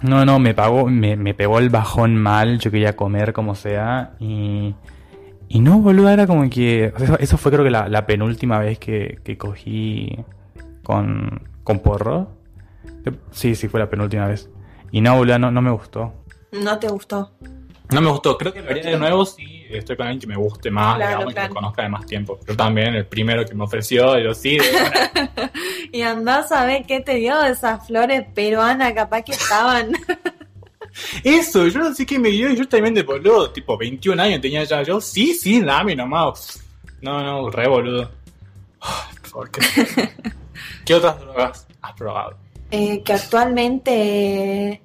No, 0.01 0.25
no, 0.25 0.39
me 0.39 0.55
pagó, 0.55 0.89
me, 0.89 1.17
me 1.17 1.35
pegó 1.35 1.59
el 1.59 1.69
bajón 1.69 2.17
mal, 2.17 2.59
yo 2.59 2.71
quería 2.71 2.97
comer 2.97 3.35
como 3.35 3.55
sea, 3.55 4.13
y... 4.19 4.75
Y 5.49 5.61
no, 5.61 5.79
boludo, 5.79 6.09
era 6.11 6.27
como 6.27 6.49
que... 6.51 6.93
o 6.95 6.99
sea, 6.99 7.07
Eso, 7.07 7.19
eso 7.19 7.37
fue 7.39 7.53
creo 7.53 7.65
que 7.65 7.71
la, 7.71 7.89
la 7.89 8.07
penúltima 8.07 8.59
vez 8.59 8.79
que, 8.79 9.19
que 9.23 9.39
cogí 9.39 10.19
con, 10.83 11.49
con 11.63 11.81
porro. 11.81 12.29
Sí, 13.31 13.55
sí, 13.55 13.69
fue 13.69 13.81
la 13.81 13.91
penúltima 13.91 14.27
vez. 14.27 14.49
Y 14.91 15.01
no, 15.01 15.17
boludo, 15.17 15.39
no, 15.39 15.51
no 15.51 15.63
me 15.63 15.71
gustó. 15.71 16.13
No 16.53 16.79
te 16.79 16.89
gustó. 16.89 17.33
No 17.91 18.01
me 18.01 18.11
gustó, 18.11 18.39
creo 18.39 18.53
que 18.53 18.63
lo 18.63 18.71
haría 18.71 18.83
de 18.83 18.99
nuevo 18.99 19.27
si 19.27 19.67
estoy 19.71 19.97
con 19.97 20.07
alguien 20.07 20.21
que 20.21 20.27
me 20.27 20.37
guste 20.37 20.71
más, 20.71 20.97
Claro, 20.97 21.11
digamos, 21.11 21.33
y 21.33 21.35
que 21.35 21.43
me 21.43 21.49
conozca 21.51 21.83
de 21.83 21.89
más 21.91 22.07
tiempo. 22.07 22.41
Yo 22.49 22.57
también, 22.57 22.95
el 22.95 23.07
primero 23.07 23.45
que 23.45 23.55
me 23.55 23.65
ofreció, 23.65 24.19
yo 24.19 24.33
sí, 24.35 24.57
de. 24.57 24.65
Y 25.93 26.03
andás 26.03 26.51
a 26.51 26.65
ver 26.65 26.85
qué 26.87 27.01
te 27.01 27.17
dio 27.17 27.41
esas 27.45 27.87
flores 27.87 28.25
peruanas, 28.35 28.95
capaz 28.95 29.23
que 29.23 29.33
estaban. 29.33 29.93
Eso, 31.23 31.67
yo 31.67 31.81
no 31.81 31.95
sé 31.95 32.07
qué 32.07 32.19
me 32.19 32.31
dio 32.31 32.51
y 32.51 32.57
yo 32.57 32.69
también 32.69 32.95
de 32.95 33.03
boludo, 33.03 33.51
tipo 33.51 33.77
21 33.77 34.23
años 34.23 34.41
tenía 34.41 34.65
ya 34.65 34.83
yo, 34.83 35.01
sí, 35.01 35.35
sí, 35.35 35.61
dame 35.61 35.97
nomás. 35.97 36.63
No, 37.01 37.23
no, 37.23 37.51
re 37.51 37.69
boludo. 37.69 38.11
Favor, 39.23 39.51
¿qué, 39.51 39.61
¿Qué 40.85 40.95
otras 40.95 41.19
drogas 41.21 41.67
has 41.83 41.93
probado? 41.95 42.37
Eh, 42.71 43.03
que 43.03 43.13
actualmente 43.13 44.83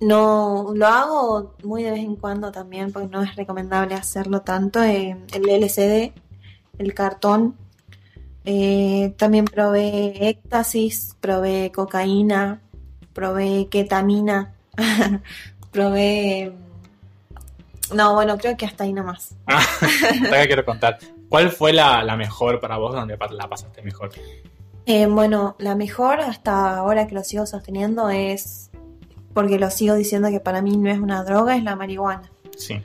no 0.00 0.72
lo 0.74 0.86
hago 0.86 1.54
muy 1.62 1.82
de 1.82 1.92
vez 1.92 2.00
en 2.00 2.16
cuando 2.16 2.50
también, 2.50 2.92
porque 2.92 3.08
no 3.08 3.22
es 3.22 3.36
recomendable 3.36 3.94
hacerlo 3.94 4.40
tanto. 4.42 4.82
eh, 4.82 5.16
el 5.32 5.48
LCD, 5.48 6.12
el 6.78 6.94
cartón. 6.94 7.56
Eh, 8.44 9.14
también 9.16 9.44
probé 9.44 10.28
éxtasis, 10.28 11.16
probé 11.20 11.70
cocaína, 11.72 12.60
probé 13.12 13.68
ketamina, 13.70 14.54
probé... 15.70 16.52
No, 17.94 18.14
bueno, 18.14 18.38
creo 18.38 18.56
que 18.56 18.64
hasta 18.64 18.84
ahí 18.84 18.92
nomás. 18.92 19.34
Te 20.30 20.46
quiero 20.46 20.64
contar. 20.64 20.98
¿Cuál 21.28 21.50
fue 21.50 21.72
la, 21.72 22.02
la 22.02 22.16
mejor 22.16 22.60
para 22.60 22.78
vos 22.78 22.94
donde 22.94 23.18
la 23.30 23.48
pasaste 23.48 23.82
mejor? 23.82 24.10
Eh, 24.86 25.06
bueno, 25.06 25.56
la 25.58 25.74
mejor 25.74 26.20
hasta 26.20 26.76
ahora 26.76 27.06
que 27.06 27.14
lo 27.14 27.22
sigo 27.22 27.46
sosteniendo 27.46 28.10
es, 28.10 28.70
porque 29.32 29.58
lo 29.58 29.70
sigo 29.70 29.94
diciendo 29.94 30.28
que 30.30 30.40
para 30.40 30.60
mí 30.60 30.76
no 30.76 30.90
es 30.90 30.98
una 30.98 31.22
droga, 31.22 31.56
es 31.56 31.62
la 31.62 31.76
marihuana. 31.76 32.30
Sí. 32.56 32.82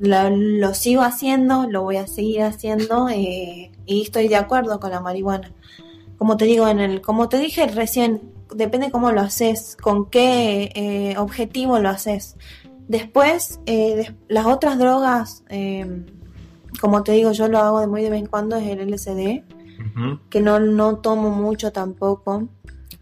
Lo, 0.00 0.30
lo 0.30 0.74
sigo 0.74 1.02
haciendo, 1.02 1.66
lo 1.68 1.82
voy 1.82 1.98
a 1.98 2.06
seguir 2.06 2.42
haciendo 2.42 3.08
eh, 3.08 3.70
y 3.86 4.02
estoy 4.02 4.28
de 4.28 4.36
acuerdo 4.36 4.80
con 4.80 4.90
la 4.90 5.00
marihuana. 5.00 5.52
Como 6.18 6.36
te 6.36 6.46
digo, 6.46 6.68
en 6.68 6.80
el, 6.80 7.00
como 7.00 7.28
te 7.28 7.38
dije 7.38 7.66
recién, 7.68 8.20
depende 8.54 8.90
cómo 8.90 9.12
lo 9.12 9.20
haces, 9.20 9.76
con 9.80 10.10
qué 10.10 10.70
eh, 10.74 11.14
objetivo 11.18 11.78
lo 11.78 11.88
haces. 11.88 12.36
Después, 12.88 13.60
eh, 13.66 13.94
des- 13.96 14.12
las 14.28 14.46
otras 14.46 14.78
drogas, 14.78 15.44
eh, 15.48 16.04
como 16.80 17.02
te 17.02 17.12
digo, 17.12 17.32
yo 17.32 17.48
lo 17.48 17.58
hago 17.58 17.80
de 17.80 17.86
muy 17.86 18.02
de 18.02 18.10
vez 18.10 18.20
en 18.20 18.26
cuando, 18.26 18.56
es 18.56 18.66
el 18.68 18.80
LSD, 18.80 19.44
Ujú. 19.80 20.18
que 20.28 20.40
no, 20.40 20.58
no 20.60 20.96
tomo 20.98 21.30
mucho 21.30 21.72
tampoco. 21.72 22.48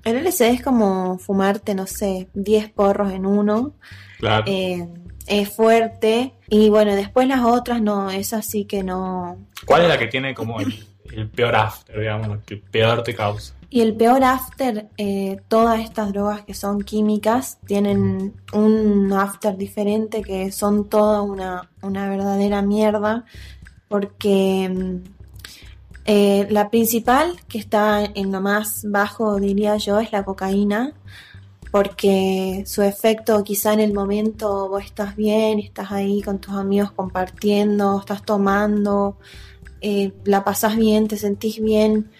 El 0.04 0.16
LSD 0.24 0.50
es 0.50 0.62
como 0.62 1.18
fumarte, 1.18 1.74
no 1.74 1.86
sé, 1.86 2.28
10 2.34 2.70
porros 2.70 3.12
en 3.12 3.26
uno. 3.26 3.72
Claro. 4.18 4.44
Eh, 4.46 4.86
es 5.26 5.48
fuerte. 5.50 6.34
Y 6.48 6.70
bueno, 6.70 6.94
después 6.94 7.26
las 7.28 7.42
otras 7.44 7.82
no, 7.82 8.10
es 8.10 8.32
así 8.32 8.64
que 8.64 8.82
no. 8.82 9.36
¿Cuál 9.66 9.82
es 9.82 9.88
la 9.88 9.98
que 9.98 10.06
tiene 10.06 10.34
como 10.34 10.60
el, 10.60 10.72
el 11.12 11.28
peor 11.28 11.54
after, 11.56 11.98
digamos, 11.98 12.28
lo 12.28 12.40
que 12.44 12.56
peor 12.56 13.02
te 13.02 13.14
causa? 13.14 13.54
Y 13.70 13.82
el 13.82 13.94
peor 13.94 14.24
after, 14.24 14.88
eh, 14.96 15.40
todas 15.48 15.80
estas 15.80 16.12
drogas 16.12 16.42
que 16.42 16.54
son 16.54 16.82
químicas 16.82 17.58
tienen 17.66 18.34
un 18.54 19.12
after 19.12 19.58
diferente 19.58 20.22
que 20.22 20.50
son 20.52 20.88
toda 20.88 21.20
una, 21.20 21.70
una 21.82 22.08
verdadera 22.08 22.62
mierda. 22.62 23.26
Porque 23.88 24.70
mm, 24.70 25.18
eh, 26.06 26.46
la 26.50 26.70
principal, 26.70 27.38
que 27.48 27.58
está 27.58 28.02
en 28.02 28.32
lo 28.32 28.40
más 28.40 28.86
bajo, 28.88 29.38
diría 29.38 29.76
yo, 29.76 30.00
es 30.00 30.12
la 30.12 30.24
cocaína. 30.24 30.94
Porque 31.70 32.64
su 32.66 32.80
efecto 32.80 33.44
quizá 33.44 33.74
en 33.74 33.80
el 33.80 33.92
momento 33.92 34.70
vos 34.70 34.82
estás 34.82 35.14
bien, 35.14 35.58
estás 35.58 35.92
ahí 35.92 36.22
con 36.22 36.38
tus 36.38 36.54
amigos 36.54 36.92
compartiendo, 36.92 38.00
estás 38.00 38.24
tomando, 38.24 39.18
eh, 39.82 40.12
la 40.24 40.44
pasás 40.44 40.76
bien, 40.76 41.08
te 41.08 41.18
sentís 41.18 41.62
bien, 41.62 42.10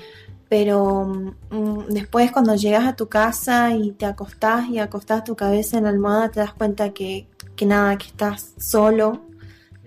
pero 0.49 1.05
mm, 1.51 1.89
después 1.91 2.31
cuando 2.33 2.55
llegas 2.55 2.87
a 2.87 2.97
tu 2.97 3.09
casa 3.09 3.75
y 3.75 3.93
te 3.93 4.07
acostás 4.07 4.69
y 4.69 4.79
acostás 4.79 5.25
tu 5.25 5.37
cabeza 5.37 5.79
en 5.79 5.85
la 5.85 5.91
almohada 5.91 6.31
te 6.31 6.41
das 6.41 6.53
cuenta 6.55 6.91
que, 6.91 7.27
que 7.57 7.67
nada, 7.67 7.97
que 7.99 8.07
estás 8.07 8.55
solo, 8.59 9.23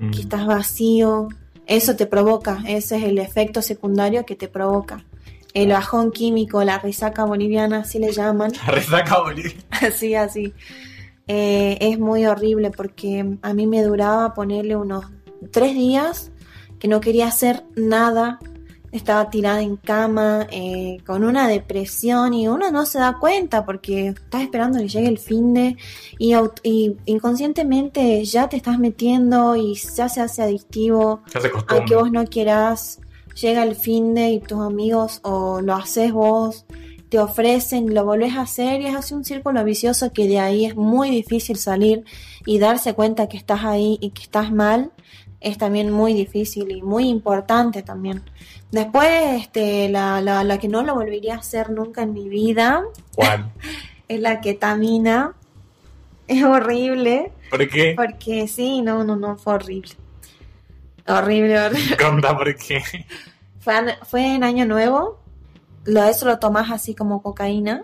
Mm. 0.01 0.09
que 0.09 0.21
estás 0.21 0.47
vacío, 0.47 1.27
eso 1.67 1.95
te 1.95 2.07
provoca, 2.07 2.63
ese 2.67 2.97
es 2.97 3.03
el 3.03 3.19
efecto 3.19 3.61
secundario 3.61 4.25
que 4.25 4.35
te 4.35 4.47
provoca. 4.47 5.05
El 5.53 5.69
bajón 5.69 6.11
químico, 6.11 6.63
la 6.63 6.79
risaca 6.79 7.23
boliviana, 7.23 7.81
así 7.81 7.99
le 7.99 8.11
llaman, 8.11 8.51
La 8.65 8.71
resaca 8.73 9.19
Bolivia. 9.21 9.53
así, 9.69 10.15
así. 10.15 10.53
Eh, 11.27 11.77
es 11.81 11.99
muy 11.99 12.25
horrible 12.25 12.71
porque 12.71 13.37
a 13.43 13.53
mí 13.53 13.67
me 13.67 13.83
duraba 13.83 14.33
ponerle 14.33 14.75
unos 14.75 15.05
tres 15.51 15.75
días 15.75 16.31
que 16.79 16.87
no 16.87 16.99
quería 16.99 17.27
hacer 17.27 17.63
nada. 17.75 18.39
Estaba 18.91 19.29
tirada 19.29 19.61
en 19.61 19.77
cama, 19.77 20.47
eh, 20.51 20.97
con 21.05 21.23
una 21.23 21.47
depresión 21.47 22.33
y 22.33 22.47
uno 22.47 22.71
no 22.71 22.85
se 22.85 22.99
da 22.99 23.17
cuenta 23.19 23.65
porque 23.65 24.09
estás 24.09 24.41
esperando 24.41 24.79
que 24.79 24.89
llegue 24.89 25.07
el 25.07 25.17
fin 25.17 25.53
de 25.53 25.77
y, 26.17 26.33
y 26.63 26.97
inconscientemente 27.05 28.23
ya 28.25 28.49
te 28.49 28.57
estás 28.57 28.79
metiendo 28.79 29.55
y 29.55 29.75
ya 29.75 30.09
se 30.09 30.21
hace 30.21 30.41
adictivo 30.41 31.21
aunque 31.67 31.95
vos 31.95 32.11
no 32.11 32.25
quieras, 32.25 32.99
llega 33.39 33.63
el 33.63 33.75
fin 33.75 34.13
de 34.13 34.31
y 34.31 34.39
tus 34.39 34.59
amigos 34.59 35.19
o 35.23 35.61
lo 35.61 35.75
haces 35.75 36.11
vos, 36.11 36.65
te 37.09 37.19
ofrecen, 37.19 37.93
lo 37.93 38.05
volvés 38.05 38.35
a 38.35 38.41
hacer 38.41 38.81
y 38.81 38.87
es 38.87 38.95
así 38.95 39.13
un 39.13 39.25
círculo 39.25 39.63
vicioso 39.63 40.13
que 40.13 40.27
de 40.27 40.39
ahí 40.39 40.65
es 40.65 40.75
muy 40.75 41.09
difícil 41.09 41.57
salir 41.57 42.05
y 42.45 42.59
darse 42.59 42.93
cuenta 42.93 43.27
que 43.27 43.37
estás 43.37 43.63
ahí 43.65 43.97
y 44.01 44.11
que 44.11 44.23
estás 44.23 44.51
mal 44.51 44.91
es 45.41 45.57
también 45.57 45.91
muy 45.91 46.13
difícil 46.13 46.71
y 46.71 46.81
muy 46.81 47.09
importante 47.09 47.81
también. 47.81 48.21
Después, 48.71 49.41
este, 49.41 49.89
la, 49.89 50.21
la, 50.21 50.43
la 50.43 50.57
que 50.59 50.67
no 50.67 50.83
lo 50.83 50.95
volvería 50.95 51.35
a 51.35 51.39
hacer 51.39 51.71
nunca 51.71 52.03
en 52.03 52.13
mi 52.13 52.29
vida 52.29 52.83
¿Cuál? 53.15 53.51
es 54.07 54.19
la 54.19 54.39
ketamina. 54.39 55.33
Es 56.27 56.43
horrible, 56.43 57.33
¿Por 57.49 57.67
qué? 57.67 57.93
porque 57.97 58.47
sí, 58.47 58.81
no, 58.81 59.03
no, 59.03 59.17
no, 59.17 59.35
fue 59.35 59.55
horrible. 59.55 59.91
Horrible, 61.05 61.59
horrible. 61.59 61.97
Conta, 61.97 62.37
¿por 62.37 62.55
qué? 62.55 62.81
Fue, 63.59 63.73
fue 64.03 64.35
en 64.35 64.43
Año 64.45 64.65
Nuevo, 64.65 65.19
lo, 65.83 66.03
eso 66.05 66.25
lo 66.25 66.39
tomás 66.39 66.71
así 66.71 66.95
como 66.95 67.21
cocaína. 67.21 67.81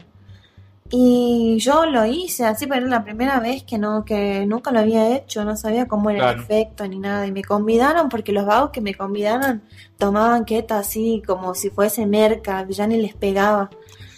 Y 0.89 1.57
yo 1.59 1.85
lo 1.85 2.05
hice 2.05 2.45
así, 2.45 2.65
pero 2.65 2.85
era 2.85 2.97
la 2.97 3.03
primera 3.03 3.39
vez 3.39 3.63
que 3.63 3.77
no, 3.77 4.05
que 4.05 4.45
nunca 4.45 4.71
lo 4.71 4.79
había 4.79 5.15
hecho, 5.15 5.43
no 5.43 5.57
sabía 5.57 5.87
cómo 5.87 6.09
era 6.09 6.31
el 6.31 6.39
efecto 6.39 6.87
ni 6.87 6.97
nada. 6.99 7.27
Y 7.27 7.31
me 7.31 7.43
convidaron 7.43 8.07
porque 8.07 8.31
los 8.31 8.45
vagos 8.45 8.69
que 8.71 8.79
me 8.79 8.95
convidaron 8.95 9.61
tomaban 9.97 10.45
queta 10.45 10.79
así 10.79 11.21
como 11.25 11.53
si 11.55 11.69
fuese 11.69 12.05
merca, 12.05 12.65
ya 12.69 12.87
ni 12.87 13.01
les 13.01 13.15
pegaba. 13.15 13.69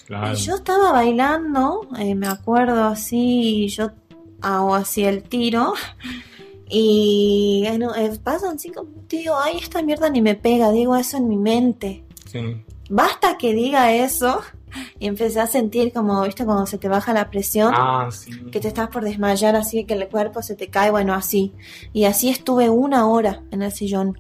Claro. 0.06 0.34
Y 0.34 0.36
yo 0.36 0.56
estaba 0.56 0.92
bailando, 0.92 1.88
eh, 1.98 2.14
me 2.14 2.28
acuerdo 2.28 2.84
así, 2.84 3.66
y 3.66 3.68
yo 3.70 3.92
hago 4.42 4.76
así 4.76 5.04
el 5.06 5.24
tiro. 5.24 5.74
Y 6.72 7.64
eh, 7.66 7.80
eh, 7.98 8.20
pasan 8.24 8.60
cinco 8.60 8.88
digo, 9.08 9.36
ay, 9.40 9.58
esta 9.58 9.82
mierda 9.82 10.08
ni 10.08 10.22
me 10.22 10.36
pega, 10.36 10.72
digo 10.72 10.96
eso 10.96 11.18
en 11.18 11.28
mi 11.28 11.36
mente. 11.36 12.04
Sí. 12.28 12.64
Basta 12.90 13.40
que 13.40 13.54
diga 13.54 13.92
eso. 13.92 14.42
Y 15.00 15.08
empecé 15.08 15.40
a 15.40 15.48
sentir 15.48 15.92
como, 15.94 16.22
viste, 16.24 16.46
cuando 16.46 16.66
se 16.66 16.78
te 16.78 16.88
baja 16.90 17.14
la 17.14 17.30
presión, 17.30 17.74
Ah, 17.76 18.10
sí. 18.12 18.32
que 18.52 18.60
te 18.60 18.68
estás 18.68 18.90
por 18.90 19.04
desmayar 19.04 19.56
así, 19.56 19.86
que 19.86 19.94
el 19.96 20.08
cuerpo 20.08 20.42
se 20.42 20.56
te 20.56 20.68
cae, 20.70 20.92
bueno, 20.92 21.14
así. 21.14 21.54
Y 21.94 22.06
así 22.06 22.30
estuve 22.30 22.70
una 22.70 23.08
hora 23.08 23.42
en 23.52 23.62
el 23.62 23.72
sillón. 23.72 24.20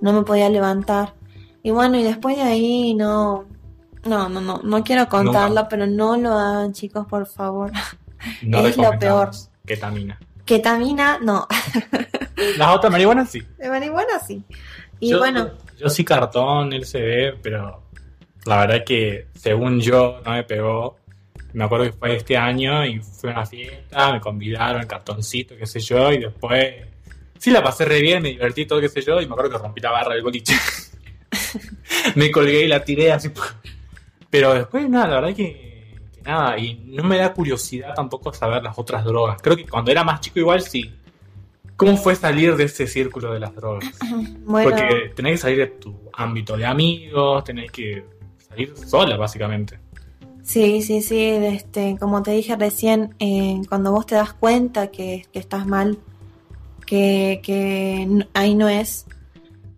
No 0.00 0.12
me 0.12 0.22
podía 0.22 0.48
levantar. 0.50 1.14
Y 1.62 1.70
bueno, 1.70 1.98
y 1.98 2.02
después 2.02 2.36
de 2.36 2.42
ahí 2.42 2.94
no... 2.94 3.46
No, 4.04 4.28
no, 4.28 4.40
no, 4.42 4.60
no 4.62 4.84
quiero 4.84 5.08
contarlo, 5.08 5.48
Nunca. 5.56 5.68
pero 5.68 5.86
no 5.86 6.16
lo 6.18 6.32
hagan, 6.32 6.72
chicos, 6.74 7.06
por 7.06 7.26
favor. 7.26 7.72
No 8.42 8.58
es 8.66 8.76
lo 8.76 8.82
recomendamos 8.90 9.50
Ketamina. 9.64 10.18
Ketamina, 10.44 11.18
no. 11.22 11.46
Las 12.58 12.76
otras 12.76 12.92
marihuanas 12.92 13.30
sí. 13.30 13.40
De 13.58 13.70
marihuana 13.70 14.18
sí. 14.26 14.44
Y 15.00 15.10
yo, 15.10 15.18
bueno, 15.18 15.48
Yo 15.78 15.88
sí 15.88 16.04
cartón, 16.04 16.72
LCD, 16.74 17.40
pero 17.42 17.83
la 18.46 18.66
verdad 18.66 18.84
que 18.84 19.26
según 19.34 19.80
yo 19.80 20.20
no 20.24 20.32
me 20.32 20.44
pegó. 20.44 20.96
Me 21.52 21.64
acuerdo 21.64 21.86
que 21.86 21.92
fue 21.92 22.16
este 22.16 22.36
año 22.36 22.84
y 22.84 22.98
fue 22.98 23.30
una 23.30 23.46
fiesta, 23.46 24.12
me 24.12 24.20
convidaron, 24.20 24.80
el 24.80 24.88
cartoncito, 24.88 25.56
qué 25.56 25.66
sé 25.66 25.78
yo, 25.78 26.10
y 26.12 26.18
después 26.18 26.74
sí 27.38 27.52
la 27.52 27.62
pasé 27.62 27.84
re 27.84 28.00
bien, 28.00 28.22
me 28.22 28.30
divertí 28.30 28.66
todo, 28.66 28.80
qué 28.80 28.88
sé 28.88 29.02
yo, 29.02 29.20
y 29.20 29.26
me 29.26 29.32
acuerdo 29.32 29.52
que 29.52 29.58
rompí 29.58 29.80
la 29.80 29.92
barra 29.92 30.14
del 30.14 30.24
boliche. 30.24 30.54
me 32.16 32.30
colgué 32.32 32.64
y 32.64 32.68
la 32.68 32.82
tiré 32.84 33.12
así. 33.12 33.30
Pero 34.30 34.52
después 34.52 34.88
nada, 34.88 35.06
la 35.06 35.14
verdad 35.20 35.36
que, 35.36 36.00
que 36.12 36.22
nada, 36.22 36.58
y 36.58 36.74
no 36.86 37.04
me 37.04 37.18
da 37.18 37.32
curiosidad 37.32 37.94
tampoco 37.94 38.32
saber 38.32 38.60
las 38.60 38.76
otras 38.76 39.04
drogas. 39.04 39.40
Creo 39.40 39.56
que 39.56 39.64
cuando 39.64 39.92
era 39.92 40.02
más 40.02 40.20
chico 40.20 40.40
igual 40.40 40.60
sí. 40.60 40.92
¿Cómo 41.76 41.96
fue 41.96 42.14
salir 42.14 42.56
de 42.56 42.64
ese 42.64 42.86
círculo 42.86 43.32
de 43.32 43.40
las 43.40 43.54
drogas? 43.54 43.84
bueno, 44.44 44.70
Porque 44.70 45.12
tenés 45.14 45.32
que 45.32 45.38
salir 45.38 45.58
de 45.58 45.66
tu 45.66 46.10
ámbito 46.12 46.56
de 46.56 46.66
amigos, 46.66 47.44
tenés 47.44 47.70
que 47.70 48.04
salir 48.54 48.76
sola, 48.76 49.16
básicamente. 49.16 49.78
sí, 50.42 50.82
sí, 50.82 51.02
sí, 51.02 51.20
este, 51.20 51.96
como 51.98 52.22
te 52.22 52.32
dije 52.32 52.56
recién, 52.56 53.14
eh, 53.18 53.60
cuando 53.68 53.92
vos 53.92 54.06
te 54.06 54.14
das 54.14 54.32
cuenta 54.32 54.88
que, 54.88 55.26
que 55.32 55.38
estás 55.38 55.66
mal, 55.66 55.98
que, 56.86 57.40
que 57.42 58.26
ahí 58.34 58.54
no 58.54 58.68
es, 58.68 59.06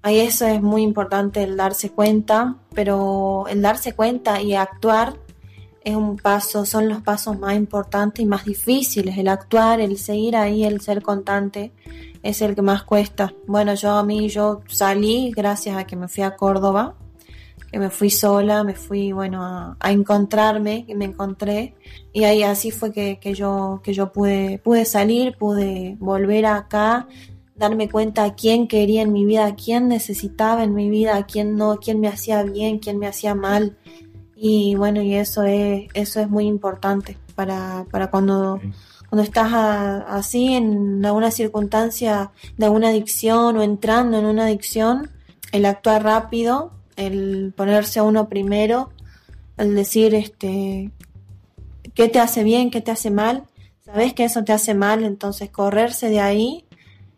ahí 0.02 0.20
eso 0.20 0.46
es 0.46 0.60
muy 0.60 0.82
importante 0.82 1.42
el 1.42 1.56
darse 1.56 1.90
cuenta, 1.90 2.56
pero 2.74 3.46
el 3.48 3.62
darse 3.62 3.94
cuenta 3.94 4.42
y 4.42 4.54
actuar 4.54 5.16
es 5.86 5.94
un 5.94 6.16
paso, 6.16 6.66
son 6.66 6.88
los 6.88 7.00
pasos 7.02 7.38
más 7.38 7.54
importantes 7.54 8.20
y 8.20 8.26
más 8.26 8.44
difíciles. 8.44 9.16
El 9.18 9.28
actuar, 9.28 9.80
el 9.80 9.98
seguir 9.98 10.34
ahí, 10.34 10.64
el 10.64 10.80
ser 10.80 11.00
constante, 11.00 11.70
es 12.24 12.42
el 12.42 12.56
que 12.56 12.62
más 12.62 12.82
cuesta. 12.82 13.32
Bueno, 13.46 13.72
yo 13.74 13.92
a 13.92 14.02
mí, 14.02 14.28
yo 14.28 14.62
salí 14.66 15.30
gracias 15.30 15.76
a 15.76 15.84
que 15.84 15.94
me 15.94 16.08
fui 16.08 16.24
a 16.24 16.34
Córdoba, 16.34 16.96
que 17.76 17.80
me 17.80 17.90
fui 17.90 18.08
sola, 18.08 18.64
me 18.64 18.72
fui, 18.72 19.12
bueno, 19.12 19.76
a, 19.78 19.92
encontrarme, 19.92 20.86
que 20.86 20.94
me 20.94 21.04
encontré. 21.04 21.74
Y 22.10 22.24
ahí 22.24 22.42
así 22.42 22.70
fue 22.70 22.90
que, 22.90 23.18
que 23.18 23.34
yo, 23.34 23.82
que 23.84 23.92
yo 23.92 24.12
pude, 24.12 24.58
pude 24.64 24.86
salir, 24.86 25.36
pude 25.36 25.98
volver 26.00 26.46
acá, 26.46 27.06
darme 27.54 27.90
cuenta 27.90 28.24
a 28.24 28.34
quién 28.34 28.66
quería 28.66 29.02
en 29.02 29.12
mi 29.12 29.26
vida, 29.26 29.44
a 29.44 29.54
quién 29.56 29.88
necesitaba 29.88 30.64
en 30.64 30.72
mi 30.74 30.88
vida, 30.88 31.18
a 31.18 31.26
quién 31.26 31.54
no, 31.54 31.76
quién 31.76 32.00
me 32.00 32.08
hacía 32.08 32.42
bien, 32.44 32.78
quién 32.78 32.98
me 32.98 33.08
hacía 33.08 33.34
mal. 33.34 33.76
Y 34.34 34.74
bueno, 34.74 35.02
y 35.02 35.14
eso 35.14 35.42
es, 35.42 35.86
eso 35.92 36.20
es 36.20 36.30
muy 36.30 36.46
importante 36.46 37.18
para, 37.34 37.84
para 37.90 38.06
cuando, 38.10 38.58
cuando 39.10 39.22
estás 39.22 39.52
a- 39.52 40.16
así 40.16 40.54
en 40.54 41.04
alguna 41.04 41.30
circunstancia 41.30 42.30
de 42.56 42.64
alguna 42.64 42.88
adicción 42.88 43.58
o 43.58 43.62
entrando 43.62 44.18
en 44.18 44.24
una 44.24 44.46
adicción, 44.46 45.10
el 45.52 45.66
actuar 45.66 46.04
rápido, 46.04 46.75
el 46.96 47.52
ponerse 47.56 47.98
a 48.00 48.02
uno 48.02 48.28
primero, 48.28 48.90
el 49.56 49.74
decir 49.74 50.14
este 50.14 50.90
qué 51.94 52.08
te 52.08 52.18
hace 52.20 52.42
bien, 52.44 52.70
qué 52.70 52.80
te 52.80 52.90
hace 52.90 53.10
mal, 53.10 53.44
sabes 53.84 54.12
que 54.12 54.24
eso 54.24 54.44
te 54.44 54.52
hace 54.52 54.74
mal, 54.74 55.04
entonces 55.04 55.48
correrse 55.50 56.08
de 56.10 56.20
ahí 56.20 56.64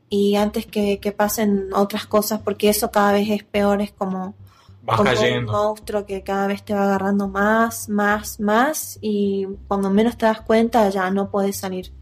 y 0.08 0.36
antes 0.36 0.66
que, 0.66 0.98
que 1.00 1.12
pasen 1.12 1.68
otras 1.74 2.06
cosas, 2.06 2.40
porque 2.40 2.68
eso 2.68 2.90
cada 2.90 3.12
vez 3.12 3.28
es 3.30 3.42
peor, 3.44 3.80
es 3.82 3.90
como, 3.92 4.34
como 4.96 5.10
un 5.38 5.44
monstruo 5.50 6.06
que 6.06 6.22
cada 6.22 6.46
vez 6.46 6.62
te 6.64 6.74
va 6.74 6.84
agarrando 6.84 7.28
más, 7.28 7.88
más, 7.88 8.38
más 8.40 8.98
y 9.00 9.46
cuando 9.66 9.90
menos 9.90 10.16
te 10.16 10.26
das 10.26 10.40
cuenta 10.42 10.88
ya 10.90 11.10
no 11.10 11.30
puedes 11.30 11.56
salir. 11.56 11.92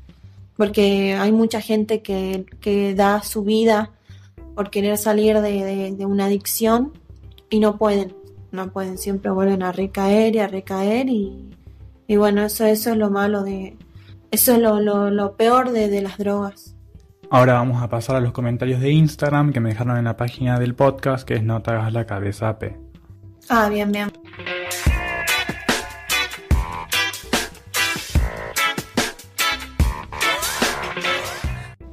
Porque 0.57 1.15
hay 1.15 1.33
mucha 1.33 1.61
gente 1.61 2.01
que, 2.03 2.47
que 2.61 2.95
da 2.95 3.23
su 3.23 3.43
vida 3.43 3.91
por 4.55 4.71
querer 4.71 4.97
salir 4.99 5.41
de, 5.41 5.65
de- 5.65 5.93
de 5.93 6.07
una 6.07 6.27
adicción 6.27 6.93
y 7.51 7.61
no 7.61 7.77
pueden, 7.79 8.15
no 8.53 8.73
pueden, 8.73 8.99
siempre 8.99 9.31
vuelven 9.31 9.63
a 9.63 9.73
recaer 9.73 10.35
y 10.35 10.39
a 10.41 10.49
recaer 10.49 11.09
y, 11.09 11.51
y 12.07 12.17
bueno, 12.17 12.43
eso, 12.43 12.65
eso 12.65 12.91
es 12.91 12.97
lo 12.97 13.11
malo 13.11 13.43
de, 13.43 13.77
eso 14.31 14.55
es 14.55 14.59
lo, 14.59 14.81
lo, 14.81 15.11
lo 15.11 15.37
peor 15.37 15.71
de, 15.71 15.89
de 15.89 16.03
las 16.03 16.19
drogas. 16.19 16.77
Ahora 17.29 17.55
vamos 17.55 17.83
a 17.83 17.89
pasar 17.89 18.17
a 18.17 18.21
los 18.21 18.33
comentarios 18.33 18.81
de 18.81 18.91
Instagram 18.93 19.53
que 19.53 19.59
me 19.61 19.71
dejaron 19.71 19.99
en 19.99 20.05
la 20.05 20.17
página 20.17 20.59
del 20.61 20.75
podcast, 20.75 21.27
que 21.27 21.35
es 21.35 21.43
No 21.43 21.61
te 21.61 21.73
hagas 21.73 21.93
la 21.93 22.07
cabeza 22.07 22.57
P. 22.59 22.77
Ah, 23.49 23.69
bien, 23.69 23.91
bien. 23.91 24.13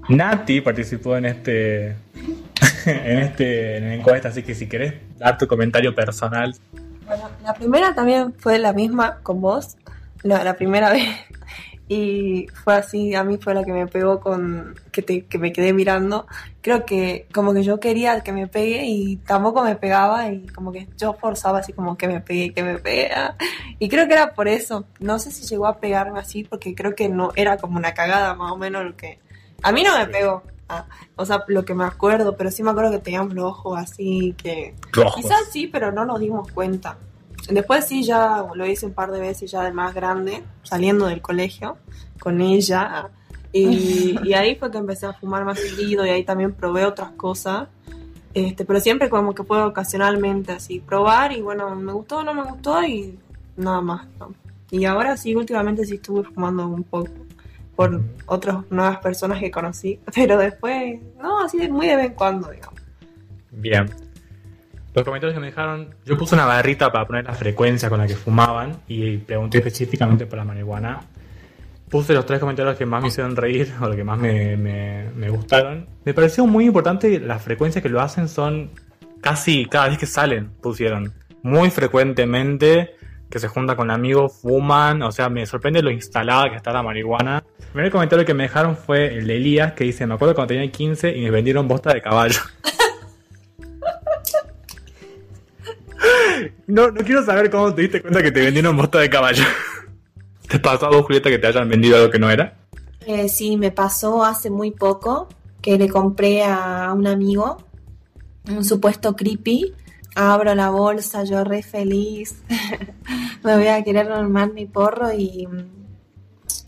Nati 0.10 0.62
participó 0.62 1.18
en 1.18 1.26
este 1.26 1.96
en 2.90 3.20
este 3.20 3.78
en 3.78 3.88
la 3.90 3.96
encuesta, 3.96 4.30
así 4.30 4.44
que 4.44 4.56
si 4.56 4.68
querés 4.68 4.94
dar 5.18 5.38
tu 5.38 5.48
comentario 5.48 5.94
personal. 5.94 6.56
Bueno, 7.06 7.30
la 7.44 7.54
primera 7.54 7.94
también 7.94 8.34
fue 8.34 8.60
la 8.60 8.74
misma 8.74 9.20
con 9.24 9.42
vos, 9.42 9.78
la, 10.24 10.54
primera 10.56 10.90
vez. 10.94 11.08
Y 11.90 12.48
fue 12.64 12.76
así, 12.76 13.14
a 13.14 13.24
mí 13.24 13.38
fue 13.38 13.54
la 13.54 13.64
que 13.64 13.74
me 13.74 13.88
pegó 13.88 14.22
con 14.22 14.74
que, 14.92 15.02
te, 15.02 15.26
que 15.26 15.38
me 15.38 15.52
quedé 15.52 15.74
mirando. 15.74 16.26
Creo 16.62 16.86
que 16.86 17.28
como 17.34 17.54
que 17.54 17.62
yo 17.62 17.80
quería 17.80 18.22
que 18.22 18.32
me 18.32 18.48
pegue 18.48 18.86
y 18.86 19.18
tampoco 19.18 19.64
me 19.64 19.76
pegaba 19.76 20.30
y 20.30 20.48
como 20.48 20.72
que 20.72 20.88
yo 20.98 21.14
forzaba 21.14 21.60
así 21.60 21.74
como 21.74 21.98
que 21.98 22.08
me 22.08 22.22
pegue, 22.22 22.54
que 22.54 22.64
me 22.64 22.78
pegue. 22.78 23.12
Y 23.80 23.90
creo 23.90 24.08
que 24.08 24.14
era 24.14 24.34
por 24.34 24.48
eso. 24.48 24.86
No 25.00 25.20
sé 25.20 25.30
si 25.32 25.46
llegó 25.46 25.68
a 25.68 25.80
pegarme 25.80 26.20
así 26.20 26.46
porque 26.46 26.74
creo 26.74 26.96
que 26.96 27.10
no 27.10 27.32
era 27.36 27.58
como 27.58 27.78
una 27.78 27.94
cagada 27.94 28.34
más 28.34 28.54
o 28.54 28.58
menos 28.58 28.86
lo 28.86 28.96
que... 28.96 29.20
A 29.62 29.74
mí 29.74 29.84
no 29.84 29.98
me 29.98 30.08
pegó. 30.08 30.42
o 31.16 31.26
sea, 31.26 31.44
lo 31.48 31.66
que 31.66 31.74
me 31.74 31.86
acuerdo, 31.86 32.36
pero 32.36 32.52
sí 32.52 32.64
me 32.64 32.72
acuerdo 32.72 32.92
que 32.92 33.00
teníamos 33.00 33.34
los 33.34 33.46
ojos 33.46 33.80
así 33.80 34.36
que... 34.38 34.76
Rojos. 34.92 35.16
Quizás 35.16 35.50
sí, 35.52 35.68
pero 35.68 35.92
no 35.92 36.06
nos 36.06 36.20
dimos 36.20 36.52
cuenta. 36.52 36.98
Después 37.50 37.86
sí, 37.86 38.04
ya 38.04 38.46
lo 38.54 38.66
hice 38.66 38.86
un 38.86 38.94
par 38.94 39.12
de 39.12 39.20
veces 39.20 39.52
ya 39.52 39.64
de 39.64 39.72
más 39.72 39.94
grande, 39.94 40.44
saliendo 40.64 41.08
del 41.08 41.22
colegio 41.22 41.78
con 42.20 42.40
ella. 42.42 43.10
Y, 43.52 44.18
y 44.24 44.34
ahí 44.34 44.56
fue 44.56 44.72
que 44.72 44.78
empecé 44.78 45.06
a 45.06 45.14
fumar 45.14 45.44
más 45.46 45.60
seguido 45.60 46.06
y 46.06 46.10
ahí 46.10 46.24
también 46.24 46.54
probé 46.54 46.86
otras 46.86 47.12
cosas. 47.12 47.68
Este, 48.34 48.66
pero 48.66 48.80
siempre 48.80 49.10
como 49.10 49.36
que 49.36 49.44
fue 49.44 49.62
ocasionalmente 49.62 50.54
así, 50.54 50.80
probar 50.80 51.34
y 51.34 51.42
bueno, 51.42 51.76
me 51.76 51.92
gustó 51.92 52.18
o 52.20 52.24
no 52.24 52.34
me 52.34 52.44
gustó 52.44 52.84
y 52.84 53.20
nada 53.58 53.82
más. 53.82 54.08
¿no? 54.20 54.34
Y 54.72 54.86
ahora 54.86 55.18
sí, 55.18 55.36
últimamente 55.36 55.86
sí 55.86 55.96
estuve 55.96 56.24
fumando 56.24 56.68
un 56.68 56.84
poco 56.84 57.10
por 57.76 58.02
otras 58.28 58.58
nuevas 58.70 58.98
personas 58.98 59.40
que 59.40 59.50
conocí, 59.52 60.00
pero 60.16 60.38
después, 60.38 61.00
no, 61.22 61.42
así 61.44 61.58
de 61.58 61.70
muy 61.70 61.88
de 61.88 61.96
vez 61.96 62.06
en 62.08 62.14
cuando, 62.14 62.50
digamos. 62.50 62.80
Bien. 63.52 63.90
Los 64.94 65.04
comentarios 65.04 65.34
que 65.34 65.40
me 65.40 65.48
dejaron, 65.48 65.96
yo 66.06 66.18
puse 66.18 66.36
una 66.36 66.46
barrita 66.46 66.92
para 66.92 67.08
poner 67.08 67.26
la 67.26 67.34
frecuencia 67.34 67.90
con 67.90 67.98
la 68.00 68.06
que 68.06 68.16
fumaban 68.16 68.78
y 68.88 69.18
pregunté 69.18 69.58
específicamente 69.58 70.28
por 70.28 70.38
la 70.38 70.46
marihuana. 70.46 71.02
Puse 71.90 72.14
los 72.14 72.26
tres 72.28 72.40
comentarios 72.40 72.76
que 72.78 72.86
más 72.86 73.02
me 73.02 73.08
hicieron 73.08 73.36
reír 73.36 73.74
o 73.82 73.88
los 73.88 73.96
que 73.96 74.04
más 74.04 74.20
me, 74.20 74.56
me- 74.58 75.10
me 75.16 75.30
gustaron. 75.30 75.88
Me 76.06 76.14
pareció 76.14 76.46
muy 76.46 76.66
importante 76.66 77.20
las 77.20 77.42
frecuencias 77.42 77.82
que 77.82 77.90
lo 77.90 78.02
hacen 78.02 78.28
son 78.28 78.70
casi 79.22 79.66
cada 79.66 79.90
vez 79.90 79.98
que 79.98 80.06
salen, 80.06 80.50
pusieron. 80.62 81.12
Muy 81.42 81.72
frecuentemente 81.72 82.96
que 83.34 83.40
se 83.40 83.48
juntan 83.48 83.76
con 83.76 83.90
amigos, 83.90 84.32
fuman, 84.44 85.02
o 85.02 85.12
sea, 85.12 85.28
me 85.28 85.44
sorprende 85.48 85.82
lo 85.82 85.90
instalada 85.90 86.52
que 86.52 86.56
está 86.56 86.72
la 86.72 86.84
marihuana. 86.84 87.44
El 87.58 87.66
primer 87.66 87.92
comentario 87.92 88.24
que 88.28 88.36
me 88.36 88.44
dejaron 88.44 88.78
fue 88.78 89.18
el 89.18 89.26
de 89.26 89.38
Elías 89.38 89.74
que 89.74 89.86
dice, 89.86 90.06
me 90.06 90.14
acuerdo 90.14 90.36
cuando 90.36 90.54
tenía 90.54 90.72
15 90.72 91.18
y 91.18 91.24
me 91.24 91.32
vendieron 91.32 91.68
bosta 91.68 91.92
de 91.96 92.02
caballo. 92.04 92.40
No, 96.68 96.92
no 96.92 97.02
quiero 97.02 97.24
saber 97.24 97.50
cómo 97.50 97.74
te 97.74 97.84
diste 97.84 98.02
cuenta 98.02 98.22
que 98.22 98.32
te 98.32 98.42
vendieron 98.42 98.76
bosta 98.76 99.00
de 99.00 99.10
caballo. 99.10 99.44
¿Te 100.48 100.60
pasó 100.60 100.88
a 100.88 100.90
vos, 100.90 101.06
Julieta, 101.06 101.30
que 101.30 101.38
te 101.38 101.48
hayan 101.48 101.70
vendido 101.70 101.96
algo 101.96 102.10
que 102.10 102.20
no 102.20 102.30
era? 102.30 102.58
Eh, 103.06 103.30
sí, 103.30 103.58
me 103.58 103.72
pasó 103.72 104.24
hace 104.24 104.50
muy 104.50 104.72
poco 104.72 105.30
que 105.62 105.78
le 105.78 105.90
compré 105.90 106.44
a 106.44 106.92
un 106.94 107.08
amigo 107.08 107.58
un 108.50 108.66
supuesto 108.66 109.16
creepy. 109.16 109.74
Abro 110.16 110.54
la 110.56 110.70
bolsa, 110.70 111.24
yo 111.24 111.44
re 111.44 111.64
feliz. 111.64 112.44
me 113.44 113.56
voy 113.56 113.68
a 113.68 113.84
querer 113.84 114.12
armar 114.12 114.54
mi 114.54 114.66
porro 114.66 115.12
y 115.12 115.48
mm, 115.48 115.66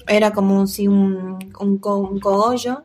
era 0.08 0.32
como 0.32 0.60
un, 0.60 0.68
sí, 0.68 0.88
un, 0.88 1.38
un, 1.60 1.78
co- 1.78 1.98
un 1.98 2.20
cogollo 2.20 2.84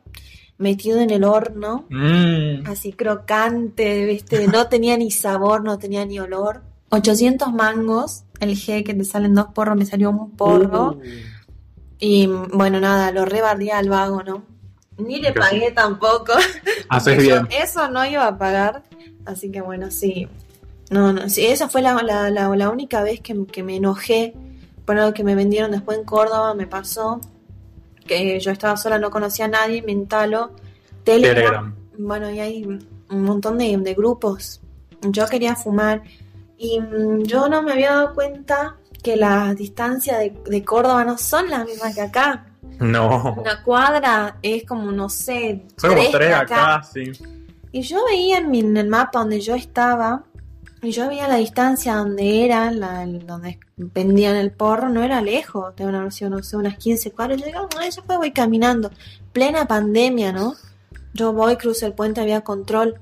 metido 0.59 1.01
en 1.01 1.11
el 1.11 1.25
horno, 1.25 1.87
Mmm. 1.89 2.67
así 2.67 2.93
crocante, 2.93 4.05
¿viste? 4.05 4.47
No 4.49 4.67
tenía 4.69 4.97
ni 4.99 5.11
sabor, 5.11 5.65
no 5.65 5.79
tenía 5.79 6.05
ni 6.05 6.19
olor. 6.19 6.63
800 6.91 7.53
mangos, 7.53 8.25
el 8.41 8.51
G 8.57 8.85
que 8.85 8.93
te 8.95 9.05
salen 9.05 9.35
dos 9.35 9.47
porros, 9.55 9.77
me 9.77 9.87
salió 9.87 10.11
un 10.11 10.33
porro. 10.33 10.97
Uh. 10.97 11.03
Y 11.99 12.27
bueno, 12.27 12.81
nada, 12.81 13.13
lo 13.13 13.25
rebardía 13.25 13.79
al 13.79 13.89
vago, 13.89 14.23
¿no? 14.23 14.43
Ni 14.99 15.21
le 15.21 15.33
pagué 15.33 15.71
tampoco. 15.71 16.33
Haces 16.89 17.19
bien. 17.23 17.47
eso 17.51 17.89
no 17.91 18.05
iba 18.05 18.27
a 18.27 18.37
pagar. 18.37 18.83
Así 19.25 19.51
que 19.53 19.61
bueno, 19.61 19.91
sí. 19.91 20.27
No, 20.91 21.13
no, 21.13 21.29
sí, 21.29 21.47
esa 21.47 21.69
fue 21.69 21.83
la, 21.83 21.95
la, 22.03 22.31
la, 22.31 22.49
la 22.57 22.69
única 22.71 23.03
vez 23.03 23.21
que, 23.21 23.47
que 23.47 23.63
me 23.63 23.77
enojé 23.77 24.35
por 24.85 24.99
algo 24.99 25.15
que 25.15 25.23
me 25.25 25.35
vendieron 25.35 25.71
después 25.71 25.99
en 25.99 26.05
Córdoba, 26.05 26.53
me 26.55 26.67
pasó. 26.67 27.21
Que 28.07 28.41
yo 28.41 28.51
estaba 28.51 28.77
sola, 28.77 28.99
no 28.99 29.11
conocía 29.11 29.45
a 29.45 29.49
nadie, 29.49 29.83
me 29.83 29.93
instalo. 29.93 30.51
Telegram. 31.05 31.35
Telegram. 31.45 31.75
Bueno, 31.99 32.31
y 32.31 32.41
hay 32.41 32.65
un 32.65 33.23
montón 33.23 33.59
de, 33.59 33.77
de 33.77 33.95
grupos. 33.95 34.61
Yo 35.03 35.27
quería 35.27 35.55
fumar 35.55 36.03
y 36.59 36.81
mm, 36.81 37.23
yo 37.23 37.49
no 37.49 37.63
me 37.63 37.73
había 37.73 37.93
dado 37.93 38.15
cuenta 38.15 38.77
que 39.03 39.17
las 39.17 39.57
distancias 39.57 40.19
de, 40.19 40.35
de 40.45 40.65
Córdoba 40.65 41.05
no 41.05 41.17
son 41.19 41.49
las 41.51 41.65
mismas 41.67 41.95
que 41.95 42.01
acá. 42.03 42.47
No. 42.81 43.35
Una 43.39 43.63
cuadra 43.63 44.39
es 44.43 44.65
como, 44.65 44.91
no 44.91 45.09
sé, 45.09 45.63
Son 45.77 45.91
como 45.91 46.01
tres 46.03 46.13
tres 46.13 46.29
de 46.29 46.35
acá, 46.35 46.83
sí. 46.83 47.13
Y 47.73 47.83
yo 47.83 48.05
veía 48.07 48.39
en, 48.39 48.51
mi- 48.51 48.61
en 48.61 48.77
el 48.77 48.89
mapa 48.89 49.21
donde 49.21 49.41
yo 49.41 49.55
estaba, 49.55 50.25
y 50.83 50.93
yo 50.93 51.09
veía 51.09 51.29
la 51.29 51.37
distancia 51.37 51.97
donde 51.97 52.45
era, 52.45 52.71
la, 52.71 53.05
donde 53.07 53.59
vendían 53.77 54.37
el 54.37 54.51
porro, 54.51 54.89
no 54.89 55.03
era 55.03 55.21
lejos, 55.21 55.75
deben 55.77 55.95
haber 55.95 56.13
sido, 56.13 56.31
no 56.31 56.43
sé, 56.43 56.57
unas 56.57 56.77
15 56.79 57.11
cuadras. 57.13 57.39
Yo 57.41 57.47
digo, 57.47 57.69
"Ah, 57.79 57.89
ya 57.89 58.03
fue, 58.03 58.17
voy 58.17 58.33
caminando. 58.33 58.91
Plena 59.33 59.67
pandemia, 59.67 60.33
¿no? 60.33 60.55
Yo 61.13 61.33
voy, 61.33 61.57
cruzo 61.57 61.87
el 61.87 61.93
puente, 61.93 62.21
había 62.21 62.41
control. 62.41 62.99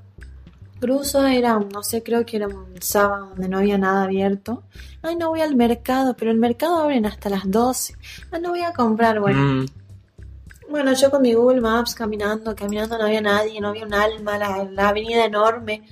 Cruzo, 0.80 1.26
era, 1.26 1.58
no 1.58 1.82
sé, 1.82 2.02
creo 2.02 2.24
que 2.24 2.36
era 2.36 2.48
un 2.48 2.80
sábado 2.80 3.30
donde 3.30 3.48
no 3.48 3.58
había 3.58 3.78
nada 3.78 4.04
abierto. 4.04 4.64
Ay, 5.02 5.16
no 5.16 5.28
voy 5.28 5.40
al 5.40 5.54
mercado, 5.54 6.14
pero 6.16 6.30
el 6.30 6.38
mercado 6.38 6.78
abren 6.78 7.06
hasta 7.06 7.28
las 7.30 7.48
12. 7.48 7.94
Ah, 8.32 8.38
no 8.38 8.50
voy 8.50 8.62
a 8.62 8.72
comprar, 8.72 9.20
bueno. 9.20 9.40
Mm. 9.40 9.66
Bueno, 10.70 10.92
yo 10.92 11.10
con 11.10 11.22
mi 11.22 11.32
Google 11.32 11.60
Maps 11.60 11.94
caminando, 11.94 12.54
caminando, 12.54 12.98
no 12.98 13.04
había 13.04 13.20
nadie, 13.20 13.60
no 13.60 13.68
había 13.68 13.86
un 13.86 13.94
alma, 13.94 14.36
la, 14.36 14.64
la 14.64 14.88
avenida 14.88 15.24
enorme. 15.24 15.82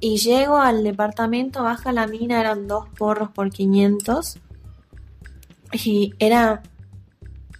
Y 0.00 0.16
llego 0.16 0.56
al 0.58 0.82
departamento, 0.82 1.62
baja 1.62 1.92
la 1.92 2.06
mina, 2.06 2.40
eran 2.40 2.66
dos 2.66 2.86
porros 2.96 3.30
por 3.30 3.50
500. 3.50 4.38
Y 5.72 6.14
era 6.18 6.62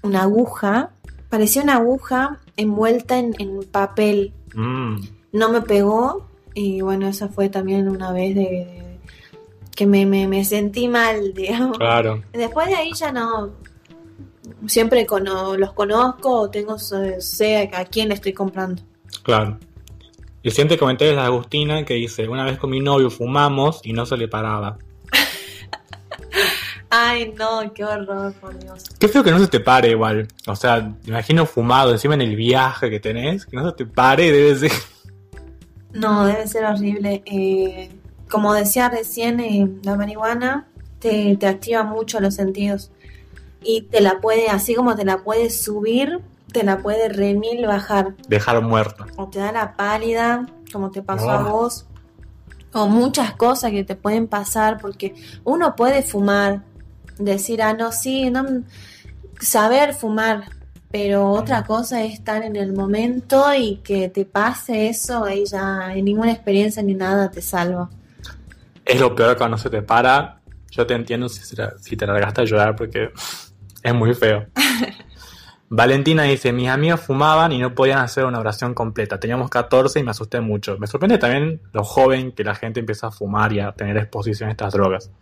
una 0.03 0.22
aguja, 0.22 0.90
parecía 1.29 1.62
una 1.62 1.76
aguja 1.76 2.40
envuelta 2.57 3.18
en, 3.18 3.35
en 3.38 3.62
papel. 3.64 4.33
Mm. 4.55 4.96
No 5.33 5.50
me 5.53 5.61
pegó 5.62 6.26
y 6.55 6.81
bueno, 6.81 7.07
esa 7.07 7.29
fue 7.29 7.48
también 7.48 7.88
una 7.88 8.11
vez 8.12 8.35
de, 8.35 8.40
de- 8.42 8.90
que 9.76 9.87
me, 9.87 10.05
me, 10.05 10.26
me 10.26 10.44
sentí 10.44 10.88
mal, 10.88 11.33
digamos. 11.35 11.79
Claro. 11.79 12.22
Después 12.33 12.66
de 12.68 12.74
ahí 12.74 12.92
ya 12.94 13.12
no. 13.12 13.50
Siempre 14.66 15.07
cono- 15.07 15.57
los 15.57 15.72
conozco 15.72 16.50
tengo 16.50 16.79
sé 16.79 17.70
a 17.72 17.85
quién 17.85 18.09
le 18.09 18.14
estoy 18.14 18.33
comprando. 18.33 18.83
Claro. 19.22 19.59
El 20.42 20.53
siguiente 20.53 20.79
comentario 20.79 21.12
es 21.12 21.18
de 21.18 21.22
Agustina 21.22 21.85
que 21.85 21.94
dice, 21.94 22.26
una 22.26 22.44
vez 22.44 22.59
con 22.59 22.70
mi 22.70 22.81
novio 22.81 23.11
fumamos 23.11 23.81
y 23.85 23.92
no 23.92 24.07
se 24.07 24.16
le 24.16 24.26
paraba. 24.26 24.79
Ay, 26.90 27.35
no, 27.38 27.72
qué 27.74 27.85
horror, 27.85 28.33
por 28.40 28.59
Dios. 28.59 28.85
Qué 28.98 29.07
feo 29.09 29.22
que 29.22 29.31
no 29.31 29.38
se 29.38 29.48
te 29.48 29.61
pare 29.61 29.90
igual. 29.90 30.26
O 30.46 30.57
sea, 30.57 30.92
imagino 31.07 31.44
fumado 31.44 31.92
encima 31.92 32.14
en 32.14 32.22
el 32.22 32.37
viaje 32.37 32.88
que 32.88 33.00
tenés, 33.00 33.44
que 33.44 33.57
no 33.57 33.68
se 33.68 33.76
te 33.76 33.87
pare 33.87 34.33
debe 34.33 34.57
ser... 34.57 34.72
No, 35.92 36.24
debe 36.24 36.46
ser 36.46 36.64
horrible. 36.64 37.22
Eh, 37.26 37.90
como 38.31 38.55
decía 38.55 38.88
recién, 38.88 39.40
eh, 39.40 39.68
la 39.83 39.96
marihuana 39.96 40.68
te, 41.00 41.37
te 41.37 41.46
activa 41.46 41.83
mucho 41.85 42.18
los 42.18 42.35
sentidos. 42.35 42.90
Y 43.62 43.83
te 43.83 44.00
la 44.00 44.20
puede, 44.20 44.48
así 44.48 44.74
como 44.74 44.96
te 44.96 45.05
la 45.05 45.18
puede 45.18 45.50
subir, 45.50 46.20
te 46.53 46.63
la 46.65 46.79
puede 46.79 47.09
remil 47.09 47.67
bajar. 47.67 48.15
Dejar 48.29 48.61
muerto. 48.63 49.05
O 49.17 49.29
te 49.29 49.39
da 49.39 49.53
la 49.53 49.77
pálida, 49.77 50.47
como 50.73 50.91
te 50.91 51.03
pasó 51.03 51.31
Ah. 51.31 51.41
a 51.41 51.43
vos. 51.45 51.87
O 52.73 52.87
muchas 52.87 53.35
cosas 53.35 53.71
que 53.73 53.83
te 53.85 53.97
pueden 53.97 54.29
pasar, 54.29 54.79
porque 54.79 55.15
uno 55.45 55.75
puede 55.75 56.03
fumar, 56.03 56.63
decir, 57.19 57.63
ah, 57.63 57.73
no, 57.73 57.91
sí, 57.93 58.31
no, 58.31 58.45
saber 59.41 59.95
fumar, 59.95 60.45
pero 60.91 61.31
otra 61.31 61.65
cosa 61.65 62.03
es 62.03 62.15
estar 62.15 62.43
en 62.45 62.57
el 62.57 62.73
momento 62.73 63.53
y 63.55 63.77
que 63.79 64.09
te 64.09 64.25
pase 64.25 64.89
eso 64.89 65.29
y 65.29 65.45
ya 65.47 65.93
en 65.95 66.05
ninguna 66.05 66.33
experiencia 66.33 66.83
ni 66.83 66.95
nada 66.95 67.31
te 67.31 67.43
salva. 67.43 67.91
Es 68.85 68.99
lo 69.01 69.15
peor 69.15 69.37
cuando 69.37 69.57
se 69.59 69.69
te 69.71 69.83
para. 69.83 70.41
Yo 70.71 70.87
te 70.87 70.95
entiendo 70.95 71.29
si, 71.29 71.43
si 71.81 71.97
te 71.97 72.07
largaste 72.07 72.43
a 72.43 72.45
llorar 72.45 72.77
porque 72.77 73.11
es 73.83 73.95
muy 73.95 74.15
feo. 74.15 74.47
Valentina 75.73 76.25
dice, 76.25 76.53
mis 76.53 76.69
amigos 76.69 77.01
fumaban 77.01 77.53
y 77.53 77.61
no 77.61 77.77
podían 77.77 78.01
hacer 78.01 78.25
una 78.25 78.41
oración 78.41 78.75
completa. 78.75 79.21
Teníamos 79.21 79.49
14 79.51 80.01
y 80.01 80.03
me 80.03 80.11
asusté 80.11 80.41
mucho. 80.41 80.77
Me 80.79 80.89
sorprende 80.89 81.17
también 81.17 81.61
lo 81.73 81.85
joven 81.85 82.33
que 82.33 82.43
la 82.43 82.57
gente 82.57 82.81
empieza 82.81 83.07
a 83.07 83.11
fumar 83.13 83.53
y 83.53 83.61
a 83.61 83.71
tener 83.71 83.97
exposición 83.97 84.49
a 84.49 84.53
estas 84.53 84.73
drogas. 84.73 85.13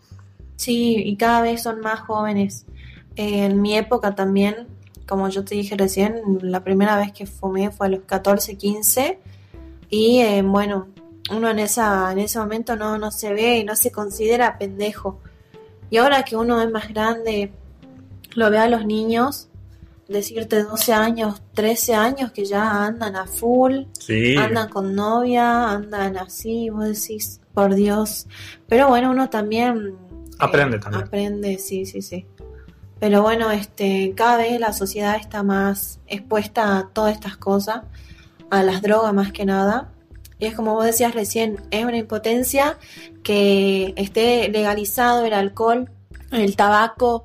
Sí, 0.56 1.02
y 1.04 1.16
cada 1.16 1.42
vez 1.42 1.62
son 1.62 1.80
más 1.80 2.00
jóvenes. 2.00 2.64
Eh, 3.14 3.44
en 3.44 3.60
mi 3.60 3.76
época 3.76 4.14
también, 4.14 4.68
como 5.06 5.28
yo 5.28 5.44
te 5.44 5.54
dije 5.54 5.76
recién, 5.76 6.38
la 6.40 6.64
primera 6.64 6.96
vez 6.96 7.12
que 7.12 7.26
fumé 7.26 7.70
fue 7.70 7.88
a 7.88 7.90
los 7.90 8.00
14, 8.06 8.56
15. 8.56 9.18
Y 9.90 10.20
eh, 10.22 10.40
bueno, 10.40 10.88
uno 11.30 11.50
en, 11.50 11.58
esa, 11.58 12.10
en 12.10 12.20
ese 12.20 12.38
momento 12.38 12.74
no, 12.74 12.96
no 12.96 13.10
se 13.10 13.34
ve 13.34 13.58
y 13.58 13.64
no 13.64 13.76
se 13.76 13.92
considera 13.92 14.56
pendejo. 14.56 15.20
Y 15.90 15.98
ahora 15.98 16.22
que 16.22 16.36
uno 16.36 16.62
es 16.62 16.70
más 16.70 16.88
grande, 16.88 17.52
lo 18.34 18.50
ve 18.50 18.56
a 18.56 18.68
los 18.70 18.86
niños, 18.86 19.48
decirte 20.08 20.62
12 20.62 20.92
años, 20.92 21.42
13 21.54 21.94
años 21.94 22.32
que 22.32 22.44
ya 22.44 22.84
andan 22.86 23.14
a 23.16 23.26
full, 23.26 23.82
Sí. 23.98 24.36
andan 24.36 24.68
con 24.70 24.94
novia, 24.94 25.70
andan 25.70 26.16
así, 26.16 26.70
vos 26.70 26.84
decís, 26.86 27.40
por 27.52 27.74
Dios. 27.74 28.26
Pero 28.68 28.88
bueno, 28.88 29.10
uno 29.10 29.28
también... 29.28 29.76
eh, 29.88 30.34
Aprende 30.38 30.78
también. 30.78 31.04
Aprende, 31.04 31.58
sí, 31.58 31.84
sí, 31.84 32.00
sí. 32.02 32.26
Pero 33.00 33.22
bueno, 33.22 33.50
este, 33.50 34.12
cada 34.16 34.38
vez 34.38 34.58
la 34.58 34.72
sociedad 34.72 35.16
está 35.16 35.42
más 35.42 36.00
expuesta 36.06 36.78
a 36.78 36.88
todas 36.88 37.14
estas 37.14 37.36
cosas, 37.36 37.82
a 38.50 38.62
las 38.62 38.82
drogas 38.82 39.12
más 39.14 39.30
que 39.30 39.44
nada. 39.44 39.92
Y 40.40 40.46
es 40.46 40.54
como 40.54 40.74
vos 40.74 40.84
decías 40.84 41.14
recién, 41.14 41.60
es 41.70 41.84
una 41.84 41.96
impotencia 41.98 42.78
que 43.22 43.92
esté 43.96 44.48
legalizado 44.48 45.24
el 45.26 45.32
alcohol, 45.34 45.90
el 46.30 46.56
tabaco, 46.56 47.24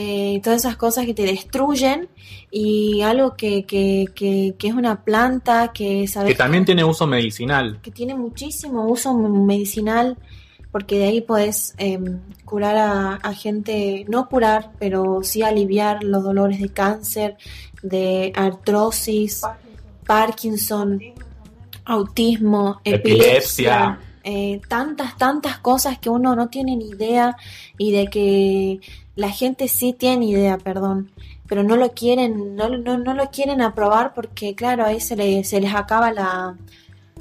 eh, 0.00 0.40
todas 0.44 0.60
esas 0.60 0.76
cosas 0.76 1.06
que 1.06 1.12
te 1.14 1.22
destruyen 1.24 2.08
y 2.52 3.02
algo 3.02 3.34
que, 3.34 3.64
que, 3.64 4.04
que, 4.14 4.54
que 4.56 4.68
es 4.68 4.74
una 4.74 5.02
planta 5.02 5.72
que 5.74 6.06
sabes 6.06 6.30
Que 6.32 6.38
también 6.38 6.64
tiene 6.64 6.84
uso 6.84 7.04
medicinal. 7.06 7.80
que 7.82 7.90
tiene 7.90 8.14
muchísimo 8.14 8.86
uso 8.86 9.12
medicinal 9.14 10.16
porque 10.70 10.98
de 10.98 11.04
ahí 11.08 11.20
puedes 11.20 11.74
curar 12.44 12.76
a, 12.76 13.14
a 13.14 13.32
gente, 13.34 14.04
no 14.08 14.28
curar, 14.28 14.70
pero 14.78 15.20
sí 15.24 15.42
aliviar 15.42 16.04
los 16.04 16.22
dolores 16.22 16.60
de 16.60 16.68
cáncer, 16.68 17.36
de 17.82 18.30
artrosis, 18.36 19.42
Parkinson, 20.06 21.00
autismo, 21.84 22.80
Epilepsia. 22.84 23.18
epilepsia, 23.24 24.00
eh, 24.30 24.60
tantas, 24.68 25.16
tantas 25.16 25.58
cosas 25.58 25.98
que 25.98 26.10
uno 26.10 26.36
no 26.36 26.48
tiene 26.48 26.76
ni 26.76 26.88
idea 26.90 27.36
y 27.78 27.92
de 27.92 28.06
que 28.08 28.80
la 29.16 29.30
gente 29.30 29.68
sí 29.68 29.92
tiene 29.92 30.26
idea, 30.26 30.58
perdón, 30.58 31.10
pero 31.48 31.62
no 31.62 31.76
lo 31.76 31.92
quieren, 31.92 32.54
no, 32.56 32.68
no, 32.68 32.98
no 32.98 33.14
lo 33.14 33.30
quieren 33.30 33.62
aprobar 33.62 34.12
porque 34.14 34.54
claro, 34.54 34.84
ahí 34.84 35.00
se, 35.00 35.16
le- 35.16 35.44
se 35.44 35.60
les 35.60 35.74
acaba 35.74 36.12
la 36.12 36.56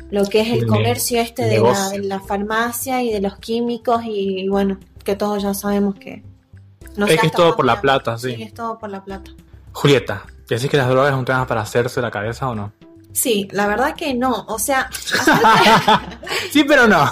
lo 0.09 0.23
que 0.25 0.39
es 0.41 0.47
el 0.49 0.59
El 0.59 0.67
comercio 0.67 1.19
este 1.19 1.43
el 1.43 1.49
de 1.49 1.59
la, 1.69 1.89
de 1.89 1.99
la 1.99 2.19
farmacia 2.19 3.01
y 3.03 3.11
de 3.11 3.19
los 3.19 3.37
químicos 3.37 4.03
y, 4.05 4.47
bueno, 4.47 4.77
que 5.03 5.15
todos 5.15 5.43
ya 5.43 5.53
sabemos 5.53 5.95
que 5.95 6.23
no 6.95 7.05
Es 7.07 7.19
que 7.19 7.27
es 7.27 7.31
todo 7.33 7.55
por 7.55 7.65
la 7.65 7.81
plata, 7.81 8.17
sí. 8.17 8.35
es 8.39 8.53
todo 8.53 8.77
por 8.77 8.89
la 8.89 9.03
plata. 9.03 9.31
Julieta, 9.73 10.23
¿decís 10.49 10.69
que 10.69 10.77
las 10.77 10.87
drogas 10.89 11.11
es 11.11 11.17
un 11.17 11.25
tema 11.25 11.45
para 11.45 11.61
hacerse 11.61 12.01
la 12.01 12.09
cabeza 12.11 12.47
o 12.49 12.55
no? 12.55 12.71
Sí, 13.11 13.47
la 13.51 13.67
verdad 13.67 13.95
que 13.95 14.13
no, 14.13 14.45
o 14.47 14.59
sea, 14.59 14.89
sí, 16.51 16.63
pero 16.63 16.87
no. 16.87 17.11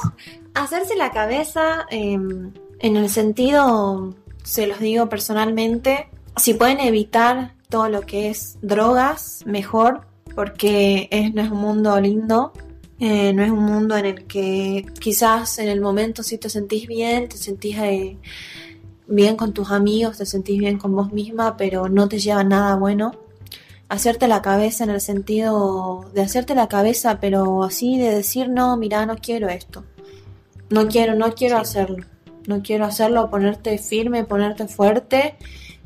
Hacerse 0.54 0.96
la 0.96 1.12
cabeza 1.12 1.86
eh, 1.90 2.14
en 2.14 2.96
el 2.96 3.10
sentido, 3.10 4.16
se 4.44 4.68
los 4.68 4.80
digo 4.80 5.10
personalmente, 5.10 6.10
si 6.38 6.54
pueden 6.54 6.80
evitar 6.80 7.56
todo 7.70 7.90
lo 7.90 8.02
que 8.02 8.30
es 8.30 8.58
drogas, 8.62 9.44
mejor, 9.46 10.02
porque 10.36 11.08
es, 11.12 11.34
no 11.34 11.42
es 11.42 11.50
un 11.50 11.60
mundo 11.60 12.00
lindo, 12.00 12.54
eh, 13.00 13.34
no 13.34 13.44
es 13.44 13.52
un 13.52 13.64
mundo 13.64 13.98
en 13.98 14.06
el 14.06 14.26
que 14.26 14.86
quizás 15.00 15.60
en 15.60 15.70
el 15.70 15.82
momento 15.82 16.24
sí 16.24 16.38
te 16.38 16.50
sentís 16.50 16.88
bien, 16.88 17.28
te 17.28 17.38
sentís 17.38 17.78
eh, 17.78 18.18
bien 19.08 19.36
con 19.36 19.54
tus 19.54 19.72
amigos, 19.72 20.18
te 20.18 20.26
sentís 20.26 20.60
bien 20.60 20.78
con 20.78 20.96
vos 20.96 21.12
misma, 21.12 21.58
pero 21.58 21.90
no 21.90 22.08
te 22.08 22.20
lleva 22.20 22.44
nada 22.44 22.76
bueno. 22.76 23.14
Hacerte 23.88 24.28
la 24.28 24.42
cabeza 24.42 24.84
en 24.84 24.90
el 24.90 25.02
sentido 25.02 26.10
de 26.14 26.22
hacerte 26.22 26.56
la 26.56 26.68
cabeza, 26.68 27.20
pero 27.20 27.64
así 27.64 28.00
de 28.00 28.10
decir, 28.10 28.50
no, 28.50 28.78
mira, 28.78 29.06
no 29.06 29.16
quiero 29.18 29.48
esto. 29.50 29.84
No 30.70 30.88
quiero, 30.88 31.16
no 31.16 31.34
quiero 31.34 31.58
hacerlo. 31.58 32.04
No 32.48 32.62
quiero 32.62 32.86
hacerlo, 32.86 33.30
ponerte 33.30 33.78
firme, 33.78 34.24
ponerte 34.24 34.68
fuerte. 34.68 35.36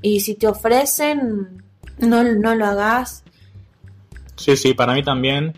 Y 0.01 0.21
si 0.21 0.35
te 0.35 0.47
ofrecen, 0.47 1.63
no, 1.99 2.23
no 2.23 2.55
lo 2.55 2.65
hagas. 2.65 3.23
Sí, 4.35 4.55
sí, 4.55 4.73
para 4.73 4.93
mí 4.93 5.03
también 5.03 5.53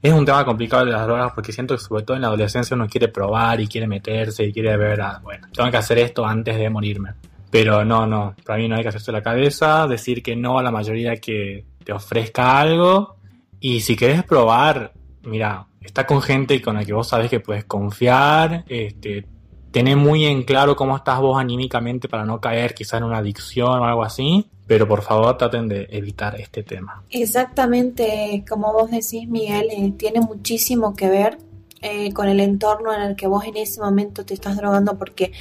es 0.00 0.12
un 0.12 0.24
tema 0.24 0.44
complicado 0.44 0.84
de 0.84 0.92
las 0.92 1.06
drogas 1.06 1.32
porque 1.34 1.52
siento 1.52 1.74
que 1.74 1.82
sobre 1.82 2.04
todo 2.04 2.16
en 2.16 2.22
la 2.22 2.28
adolescencia 2.28 2.74
uno 2.74 2.88
quiere 2.88 3.08
probar 3.08 3.60
y 3.60 3.66
quiere 3.66 3.86
meterse 3.86 4.44
y 4.44 4.52
quiere 4.52 4.76
ver, 4.76 5.00
ah, 5.00 5.20
bueno, 5.22 5.48
tengo 5.52 5.70
que 5.70 5.76
hacer 5.76 5.98
esto 5.98 6.24
antes 6.24 6.56
de 6.56 6.70
morirme. 6.70 7.10
Pero 7.50 7.84
no, 7.84 8.06
no, 8.06 8.34
para 8.44 8.58
mí 8.58 8.68
no 8.68 8.76
hay 8.76 8.82
que 8.82 8.88
hacerse 8.88 9.12
la 9.12 9.22
cabeza, 9.22 9.86
decir 9.86 10.22
que 10.22 10.36
no 10.36 10.58
a 10.58 10.62
la 10.62 10.70
mayoría 10.70 11.16
que 11.16 11.64
te 11.82 11.92
ofrezca 11.92 12.60
algo. 12.60 13.16
Y 13.60 13.80
si 13.80 13.96
querés 13.96 14.22
probar, 14.22 14.92
mira, 15.22 15.66
está 15.80 16.06
con 16.06 16.20
gente 16.20 16.60
con 16.60 16.76
la 16.76 16.84
que 16.84 16.92
vos 16.92 17.08
sabés 17.08 17.30
que 17.30 17.40
puedes 17.40 17.64
confiar, 17.64 18.64
este, 18.68 19.24
tener 19.70 19.96
muy 19.96 20.24
en 20.24 20.42
claro 20.42 20.76
cómo 20.76 20.96
estás 20.96 21.20
vos 21.20 21.38
anímicamente 21.38 22.08
para 22.08 22.24
no 22.24 22.40
caer 22.40 22.74
quizá 22.74 22.98
en 22.98 23.04
una 23.04 23.18
adicción 23.18 23.80
o 23.80 23.84
algo 23.84 24.04
así. 24.04 24.46
Pero 24.66 24.86
por 24.86 25.00
favor 25.00 25.38
traten 25.38 25.66
de 25.66 25.88
evitar 25.90 26.38
este 26.38 26.62
tema. 26.62 27.02
Exactamente, 27.08 28.44
como 28.46 28.70
vos 28.70 28.90
decís, 28.90 29.26
Miguel, 29.26 29.68
eh, 29.70 29.94
tiene 29.96 30.20
muchísimo 30.20 30.94
que 30.94 31.08
ver 31.08 31.38
eh, 31.80 32.12
con 32.12 32.28
el 32.28 32.38
entorno 32.40 32.92
en 32.92 33.00
el 33.00 33.16
que 33.16 33.26
vos 33.26 33.44
en 33.44 33.56
ese 33.56 33.80
momento 33.80 34.26
te 34.26 34.34
estás 34.34 34.58
drogando, 34.58 34.98
porque 34.98 35.32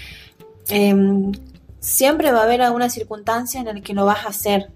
em, 0.69 1.33
siempre 1.79 2.31
va 2.31 2.41
a 2.41 2.43
haber 2.43 2.61
alguna 2.61 2.89
circunstancia 2.89 3.59
en 3.59 3.67
la 3.67 3.81
que 3.81 3.93
lo 3.93 4.05
vas 4.05 4.25
a 4.25 4.29
hacer. 4.29 4.71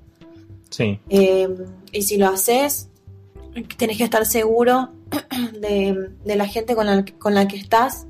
Sí. 0.69 0.99
Eh, 1.09 1.49
y 1.91 2.01
si 2.03 2.17
lo 2.17 2.27
haces, 2.27 2.89
tenés 3.77 3.97
que 3.97 4.03
estar 4.03 4.25
seguro 4.25 4.89
de, 5.59 6.11
de 6.23 6.35
la 6.35 6.47
gente 6.47 6.75
con 6.75 6.85
la, 6.85 7.05
con 7.19 7.35
la 7.35 7.47
que 7.47 7.57
estás, 7.57 8.07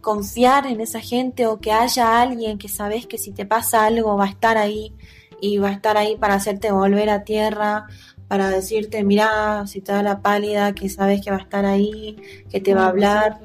confiar 0.00 0.66
en 0.66 0.80
esa 0.80 1.00
gente 1.00 1.46
o 1.46 1.60
que 1.60 1.72
haya 1.72 2.20
alguien 2.20 2.58
que 2.58 2.68
sabes 2.68 3.06
que 3.06 3.18
si 3.18 3.32
te 3.32 3.46
pasa 3.46 3.84
algo 3.84 4.16
va 4.16 4.24
a 4.24 4.30
estar 4.30 4.56
ahí 4.56 4.92
y 5.40 5.58
va 5.58 5.68
a 5.68 5.72
estar 5.72 5.96
ahí 5.96 6.16
para 6.16 6.34
hacerte 6.34 6.72
volver 6.72 7.10
a 7.10 7.24
tierra, 7.24 7.86
para 8.28 8.48
decirte, 8.48 9.02
mira, 9.04 9.66
si 9.66 9.80
te 9.80 9.92
da 9.92 10.02
la 10.02 10.20
pálida, 10.20 10.72
que 10.72 10.88
sabes 10.88 11.20
que 11.22 11.30
va 11.30 11.38
a 11.38 11.40
estar 11.40 11.64
ahí, 11.64 12.16
que 12.50 12.60
te 12.60 12.74
va 12.74 12.84
a 12.84 12.88
hablar, 12.88 13.40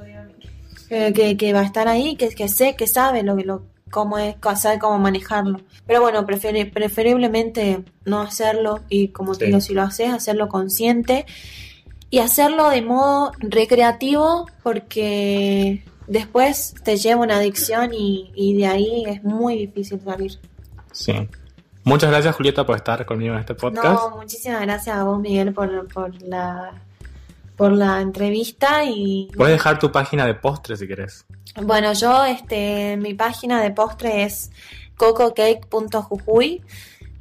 que, 0.87 1.13
que, 1.13 1.37
que 1.37 1.53
va 1.53 1.61
a 1.61 1.65
estar 1.65 1.87
ahí, 1.87 2.15
que, 2.15 2.29
que 2.29 2.47
sé, 2.47 2.75
que 2.75 2.85
sabe 2.85 3.23
lo 3.23 3.35
que 3.35 3.45
lo 3.45 3.63
cómo 3.91 4.17
es, 4.17 4.35
sabe 4.57 4.79
cómo 4.79 4.97
manejarlo. 4.99 5.61
Pero 5.85 6.01
bueno, 6.01 6.25
preferi- 6.25 6.71
preferiblemente 6.71 7.83
no 8.05 8.21
hacerlo 8.21 8.81
y 8.89 9.09
como 9.09 9.33
te 9.35 9.45
Sí. 9.45 9.45
digo, 9.47 9.61
si 9.61 9.73
lo 9.73 9.83
haces, 9.83 10.11
hacerlo 10.11 10.47
consciente 10.49 11.25
y 12.09 12.19
hacerlo 12.19 12.69
de 12.69 12.81
modo 12.81 13.31
recreativo 13.39 14.47
porque 14.63 15.83
después 16.07 16.75
te 16.83 16.97
lleva 16.97 17.21
una 17.21 17.37
adicción 17.37 17.91
y, 17.93 18.31
y 18.35 18.55
de 18.57 18.67
ahí 18.67 19.03
es 19.07 19.23
muy 19.23 19.57
difícil 19.57 19.99
salir. 20.01 20.39
Sí. 20.91 21.13
Muchas 21.83 22.09
gracias, 22.09 22.35
Julieta, 22.35 22.65
por 22.65 22.75
estar 22.77 23.05
conmigo 23.05 23.33
en 23.35 23.41
este 23.41 23.53
podcast. 23.53 23.85
No, 23.85 24.17
muchísimas 24.17 24.61
gracias 24.61 24.95
a 24.97 25.03
vos, 25.03 25.19
Miguel, 25.19 25.53
por, 25.53 25.87
por 25.93 26.21
la 26.23 26.81
por 27.55 27.71
la 27.71 28.01
entrevista 28.01 28.83
y 28.83 29.29
Puedes 29.33 29.53
dejar 29.53 29.79
tu 29.79 29.89
página 29.89 30.25
de 30.25 30.33
postres 30.33 30.79
si 30.79 30.87
querés. 30.89 31.25
Bueno, 31.61 31.93
yo, 31.93 32.25
este, 32.25 32.97
mi 32.97 33.13
página 33.13 33.61
de 33.61 33.71
postre 33.71 34.23
es 34.23 34.51
cococake.jujuy 34.97 36.61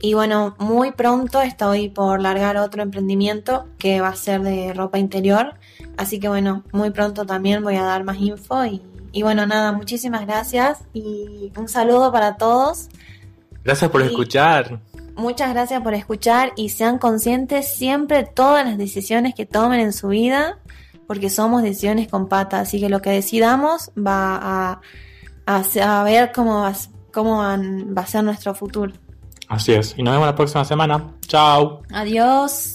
y 0.00 0.14
bueno, 0.14 0.54
muy 0.58 0.92
pronto 0.92 1.40
estoy 1.40 1.88
por 1.88 2.20
largar 2.20 2.56
otro 2.56 2.82
emprendimiento 2.82 3.66
que 3.78 4.00
va 4.00 4.08
a 4.08 4.16
ser 4.16 4.42
de 4.42 4.74
ropa 4.74 4.98
interior, 4.98 5.54
así 5.96 6.20
que 6.20 6.28
bueno, 6.28 6.62
muy 6.72 6.90
pronto 6.90 7.24
también 7.24 7.62
voy 7.62 7.76
a 7.76 7.84
dar 7.84 8.04
más 8.04 8.18
info 8.18 8.66
y, 8.66 8.82
y 9.12 9.22
bueno, 9.22 9.46
nada, 9.46 9.72
muchísimas 9.72 10.26
gracias 10.26 10.80
y 10.92 11.52
un 11.56 11.68
saludo 11.68 12.10
para 12.12 12.36
todos. 12.36 12.88
Gracias 13.64 13.90
por 13.90 14.02
escuchar. 14.02 14.80
muchas 15.14 15.54
gracias 15.54 15.80
por 15.80 15.94
escuchar 15.94 16.52
y 16.56 16.70
sean 16.70 16.98
conscientes 16.98 17.72
siempre 17.72 18.18
de 18.18 18.24
todas 18.24 18.66
las 18.66 18.76
decisiones 18.76 19.34
que 19.34 19.46
tomen 19.46 19.80
en 19.80 19.92
su 19.92 20.08
vida, 20.08 20.58
porque 21.06 21.30
somos 21.30 21.62
decisiones 21.62 22.08
con 22.08 22.28
patas, 22.28 22.68
así 22.68 22.80
que 22.80 22.88
lo 22.88 23.00
que 23.00 23.10
decidamos 23.10 23.90
va 23.96 24.36
a, 24.42 24.80
a 25.46 25.64
saber 25.64 26.32
cómo 26.34 26.62
va, 26.62 26.72
cómo 27.12 27.38
van- 27.38 27.94
va 27.96 28.02
a 28.02 28.06
ser 28.06 28.24
nuestro 28.24 28.54
futuro. 28.54 28.92
Así 29.48 29.72
es. 29.72 29.94
Y 29.98 30.02
nos 30.02 30.14
vemos 30.14 30.26
la 30.26 30.34
próxima 30.34 30.64
semana. 30.64 31.12
Chao. 31.26 31.82
Adiós. 31.92 32.73